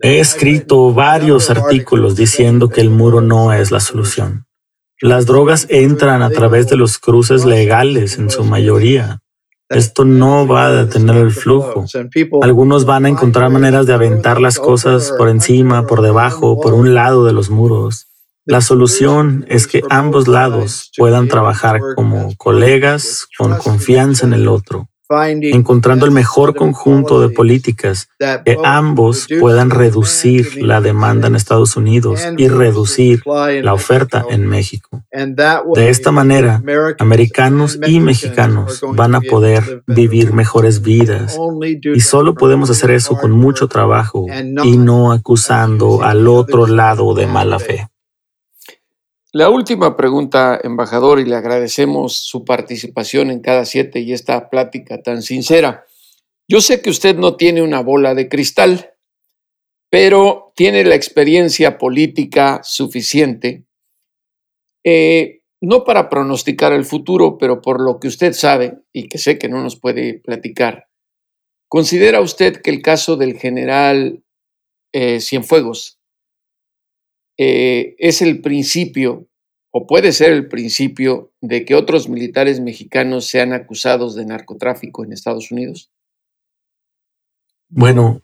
He 0.00 0.20
escrito 0.20 0.92
varios 0.92 1.50
artículos 1.50 2.14
diciendo 2.14 2.68
que 2.68 2.80
el 2.80 2.90
muro 2.90 3.20
no 3.20 3.52
es 3.52 3.70
la 3.70 3.80
solución. 3.80 4.46
Las 5.00 5.26
drogas 5.26 5.66
entran 5.70 6.22
a 6.22 6.30
través 6.30 6.68
de 6.68 6.76
los 6.76 6.98
cruces 6.98 7.44
legales 7.44 8.18
en 8.18 8.30
su 8.30 8.44
mayoría. 8.44 9.20
Esto 9.68 10.04
no 10.04 10.46
va 10.46 10.66
a 10.66 10.72
detener 10.72 11.16
el 11.16 11.32
flujo. 11.32 11.84
Algunos 12.42 12.84
van 12.84 13.06
a 13.06 13.08
encontrar 13.08 13.50
maneras 13.50 13.86
de 13.86 13.94
aventar 13.94 14.40
las 14.40 14.58
cosas 14.58 15.12
por 15.16 15.28
encima, 15.28 15.86
por 15.86 16.02
debajo, 16.02 16.60
por 16.60 16.74
un 16.74 16.94
lado 16.94 17.24
de 17.24 17.32
los 17.32 17.50
muros. 17.50 18.06
La 18.44 18.60
solución 18.60 19.46
es 19.48 19.66
que 19.66 19.82
ambos 19.90 20.28
lados 20.28 20.90
puedan 20.96 21.28
trabajar 21.28 21.80
como 21.96 22.34
colegas 22.36 23.26
con 23.36 23.56
confianza 23.58 24.26
en 24.26 24.32
el 24.32 24.48
otro 24.48 24.88
encontrando 25.10 26.04
el 26.04 26.12
mejor 26.12 26.54
conjunto 26.54 27.20
de 27.20 27.30
políticas 27.30 28.08
que 28.18 28.58
ambos 28.64 29.26
puedan 29.40 29.70
reducir 29.70 30.62
la 30.62 30.80
demanda 30.80 31.28
en 31.28 31.36
Estados 31.36 31.76
Unidos 31.76 32.20
y 32.36 32.48
reducir 32.48 33.22
la 33.24 33.72
oferta 33.72 34.24
en 34.28 34.46
México. 34.46 35.02
De 35.74 35.88
esta 35.88 36.10
manera, 36.10 36.62
americanos 36.98 37.78
y 37.86 38.00
mexicanos 38.00 38.82
van 38.94 39.14
a 39.14 39.20
poder 39.20 39.82
vivir 39.86 40.32
mejores 40.32 40.82
vidas 40.82 41.38
y 41.82 42.00
solo 42.00 42.34
podemos 42.34 42.70
hacer 42.70 42.90
eso 42.90 43.16
con 43.16 43.30
mucho 43.30 43.68
trabajo 43.68 44.26
y 44.62 44.76
no 44.76 45.12
acusando 45.12 46.02
al 46.02 46.28
otro 46.28 46.66
lado 46.66 47.14
de 47.14 47.26
mala 47.26 47.58
fe. 47.58 47.88
La 49.32 49.50
última 49.50 49.94
pregunta, 49.94 50.58
embajador, 50.62 51.20
y 51.20 51.26
le 51.26 51.36
agradecemos 51.36 52.16
su 52.16 52.46
participación 52.46 53.30
en 53.30 53.40
cada 53.40 53.66
siete 53.66 54.00
y 54.00 54.14
esta 54.14 54.48
plática 54.48 55.02
tan 55.02 55.20
sincera. 55.20 55.84
Yo 56.48 56.62
sé 56.62 56.80
que 56.80 56.88
usted 56.88 57.14
no 57.14 57.36
tiene 57.36 57.60
una 57.60 57.80
bola 57.80 58.14
de 58.14 58.30
cristal, 58.30 58.94
pero 59.90 60.52
tiene 60.56 60.82
la 60.84 60.94
experiencia 60.94 61.76
política 61.76 62.60
suficiente, 62.62 63.66
eh, 64.82 65.42
no 65.60 65.84
para 65.84 66.08
pronosticar 66.08 66.72
el 66.72 66.86
futuro, 66.86 67.36
pero 67.36 67.60
por 67.60 67.82
lo 67.82 68.00
que 68.00 68.08
usted 68.08 68.32
sabe 68.32 68.78
y 68.94 69.08
que 69.08 69.18
sé 69.18 69.38
que 69.38 69.50
no 69.50 69.62
nos 69.62 69.78
puede 69.78 70.20
platicar. 70.20 70.88
¿Considera 71.68 72.22
usted 72.22 72.62
que 72.62 72.70
el 72.70 72.80
caso 72.80 73.16
del 73.16 73.38
general 73.38 74.24
eh, 74.94 75.20
Cienfuegos 75.20 75.97
eh, 77.38 77.94
es 77.98 78.20
el 78.20 78.40
principio, 78.40 79.28
o 79.70 79.86
puede 79.86 80.12
ser 80.12 80.32
el 80.32 80.48
principio, 80.48 81.32
de 81.40 81.64
que 81.64 81.76
otros 81.76 82.08
militares 82.08 82.60
mexicanos 82.60 83.26
sean 83.26 83.52
acusados 83.52 84.16
de 84.16 84.26
narcotráfico 84.26 85.04
en 85.04 85.12
Estados 85.12 85.52
Unidos? 85.52 85.90
Bueno, 87.68 88.22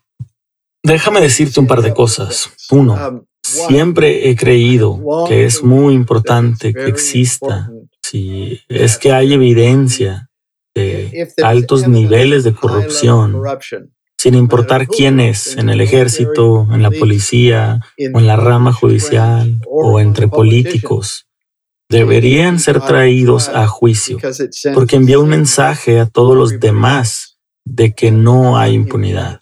déjame 0.82 1.20
decirte 1.20 1.60
un 1.60 1.66
par 1.68 1.82
de 1.82 1.94
cosas. 1.94 2.50
Uno, 2.70 2.94
um, 2.94 3.24
siempre 3.42 4.28
he 4.28 4.34
creído 4.34 5.26
que 5.28 5.44
es 5.44 5.62
muy 5.62 5.94
importante 5.94 6.74
que 6.74 6.86
exista, 6.86 7.70
si 8.02 8.60
es 8.68 8.98
que 8.98 9.12
hay 9.12 9.32
evidencia 9.32 10.28
de 10.74 11.28
altos 11.42 11.86
niveles 11.86 12.42
de 12.42 12.52
corrupción 12.52 13.40
sin 14.24 14.36
importar 14.36 14.88
quién 14.88 15.20
es, 15.20 15.58
en 15.58 15.68
el 15.68 15.82
ejército, 15.82 16.66
en 16.72 16.80
la 16.80 16.90
policía, 16.90 17.80
o 18.14 18.18
en 18.20 18.26
la 18.26 18.36
rama 18.36 18.72
judicial, 18.72 19.60
o 19.66 20.00
entre 20.00 20.28
políticos, 20.28 21.26
deberían 21.90 22.58
ser 22.58 22.80
traídos 22.80 23.50
a 23.50 23.66
juicio, 23.66 24.16
porque 24.72 24.96
envía 24.96 25.18
un 25.18 25.28
mensaje 25.28 26.00
a 26.00 26.06
todos 26.06 26.34
los 26.38 26.58
demás 26.58 27.38
de 27.66 27.94
que 27.94 28.12
no 28.12 28.56
hay 28.56 28.72
impunidad. 28.72 29.40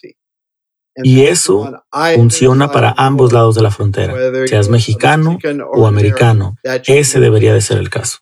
Y 0.97 1.27
eso 1.27 1.85
funciona 2.17 2.73
para 2.73 2.93
ambos 2.97 3.33
lados 3.33 3.55
de 3.55 3.63
la 3.63 3.71
frontera, 3.71 4.17
seas 4.49 4.69
mexicano 4.69 5.39
o 5.77 5.87
americano. 5.87 6.57
Ese 6.89 7.21
debería 7.21 7.55
de 7.55 7.61
ser 7.61 7.79
el 7.79 7.89
caso. 7.89 8.19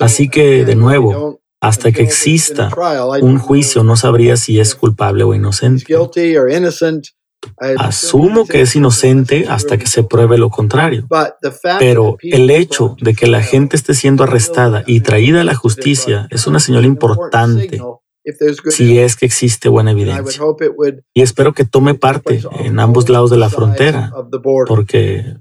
Así 0.00 0.30
que, 0.30 0.64
de 0.64 0.74
nuevo, 0.74 1.41
hasta 1.62 1.92
que 1.92 2.02
exista 2.02 2.70
un 3.22 3.38
juicio 3.38 3.84
no 3.84 3.96
sabría 3.96 4.36
si 4.36 4.58
es 4.58 4.74
culpable 4.74 5.22
o 5.22 5.32
inocente. 5.32 5.84
Asumo 7.78 8.46
que 8.46 8.62
es 8.62 8.74
inocente 8.76 9.46
hasta 9.48 9.78
que 9.78 9.86
se 9.86 10.02
pruebe 10.02 10.38
lo 10.38 10.50
contrario. 10.50 11.06
Pero 11.78 12.16
el 12.20 12.50
hecho 12.50 12.96
de 13.00 13.14
que 13.14 13.28
la 13.28 13.42
gente 13.42 13.76
esté 13.76 13.94
siendo 13.94 14.24
arrestada 14.24 14.82
y 14.86 15.00
traída 15.00 15.40
a 15.40 15.44
la 15.44 15.54
justicia 15.54 16.26
es 16.30 16.48
una 16.48 16.58
señal 16.58 16.84
importante 16.84 17.80
si 18.70 18.98
es 18.98 19.16
que 19.16 19.26
existe 19.26 19.68
buena 19.68 19.92
evidencia. 19.92 20.42
Y 21.14 21.22
espero 21.22 21.52
que 21.52 21.64
tome 21.64 21.94
parte 21.94 22.40
en 22.58 22.80
ambos 22.80 23.08
lados 23.08 23.30
de 23.30 23.36
la 23.36 23.50
frontera, 23.50 24.12
porque 24.66 25.36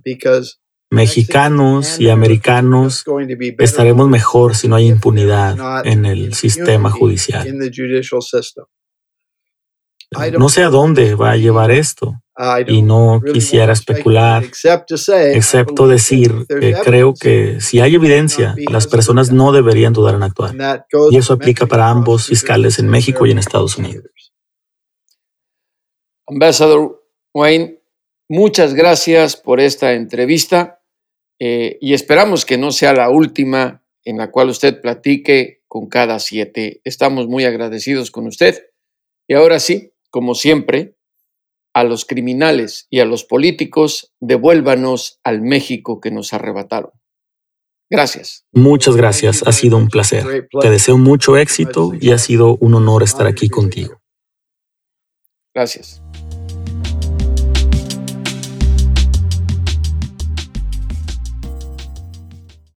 mexicanos 0.91 1.99
y 1.99 2.09
americanos 2.09 3.05
estaremos 3.57 4.09
mejor 4.09 4.55
si 4.55 4.67
no 4.67 4.75
hay 4.75 4.87
impunidad 4.87 5.85
en 5.85 6.05
el 6.05 6.33
sistema 6.33 6.91
judicial. 6.91 7.47
No 10.37 10.49
sé 10.49 10.63
a 10.63 10.69
dónde 10.69 11.15
va 11.15 11.31
a 11.31 11.37
llevar 11.37 11.71
esto 11.71 12.21
y 12.67 12.81
no 12.81 13.21
quisiera 13.21 13.71
especular, 13.71 14.43
excepto 14.43 15.87
decir 15.87 16.45
que 16.47 16.73
creo 16.83 17.13
que 17.13 17.61
si 17.61 17.79
hay 17.79 17.95
evidencia, 17.95 18.53
las 18.69 18.87
personas 18.87 19.31
no 19.31 19.53
deberían 19.53 19.93
dudar 19.93 20.15
en 20.15 20.23
actuar. 20.23 20.53
Y 21.09 21.17
eso 21.17 21.33
aplica 21.33 21.65
para 21.65 21.89
ambos 21.89 22.27
fiscales 22.27 22.77
en 22.79 22.89
México 22.89 23.25
y 23.25 23.31
en 23.31 23.39
Estados 23.39 23.77
Unidos. 23.77 24.33
Ambassador 26.27 27.01
Wayne, 27.33 27.81
muchas 28.27 28.73
gracias 28.73 29.37
por 29.37 29.61
esta 29.61 29.93
entrevista 29.93 30.80
eh, 31.43 31.79
y 31.81 31.95
esperamos 31.95 32.45
que 32.45 32.59
no 32.59 32.69
sea 32.69 32.93
la 32.93 33.09
última 33.09 33.83
en 34.03 34.17
la 34.17 34.29
cual 34.29 34.49
usted 34.49 34.79
platique 34.79 35.63
con 35.67 35.89
cada 35.89 36.19
siete. 36.19 36.81
Estamos 36.83 37.27
muy 37.27 37.45
agradecidos 37.45 38.11
con 38.11 38.27
usted. 38.27 38.67
Y 39.27 39.33
ahora 39.33 39.59
sí, 39.59 39.91
como 40.11 40.35
siempre, 40.35 40.97
a 41.73 41.83
los 41.83 42.05
criminales 42.05 42.85
y 42.91 42.99
a 42.99 43.05
los 43.05 43.23
políticos, 43.23 44.13
devuélvanos 44.19 45.19
al 45.23 45.41
México 45.41 45.99
que 45.99 46.11
nos 46.11 46.31
arrebataron. 46.31 46.91
Gracias. 47.89 48.45
Muchas 48.51 48.95
gracias, 48.95 49.41
ha 49.47 49.51
sido 49.51 49.77
un 49.77 49.87
placer. 49.87 50.47
Te 50.61 50.69
deseo 50.69 50.99
mucho 50.99 51.37
éxito 51.37 51.91
y 51.99 52.11
ha 52.11 52.19
sido 52.19 52.55
un 52.57 52.75
honor 52.75 53.01
estar 53.01 53.25
aquí 53.25 53.49
contigo. 53.49 53.99
Gracias. 55.55 56.03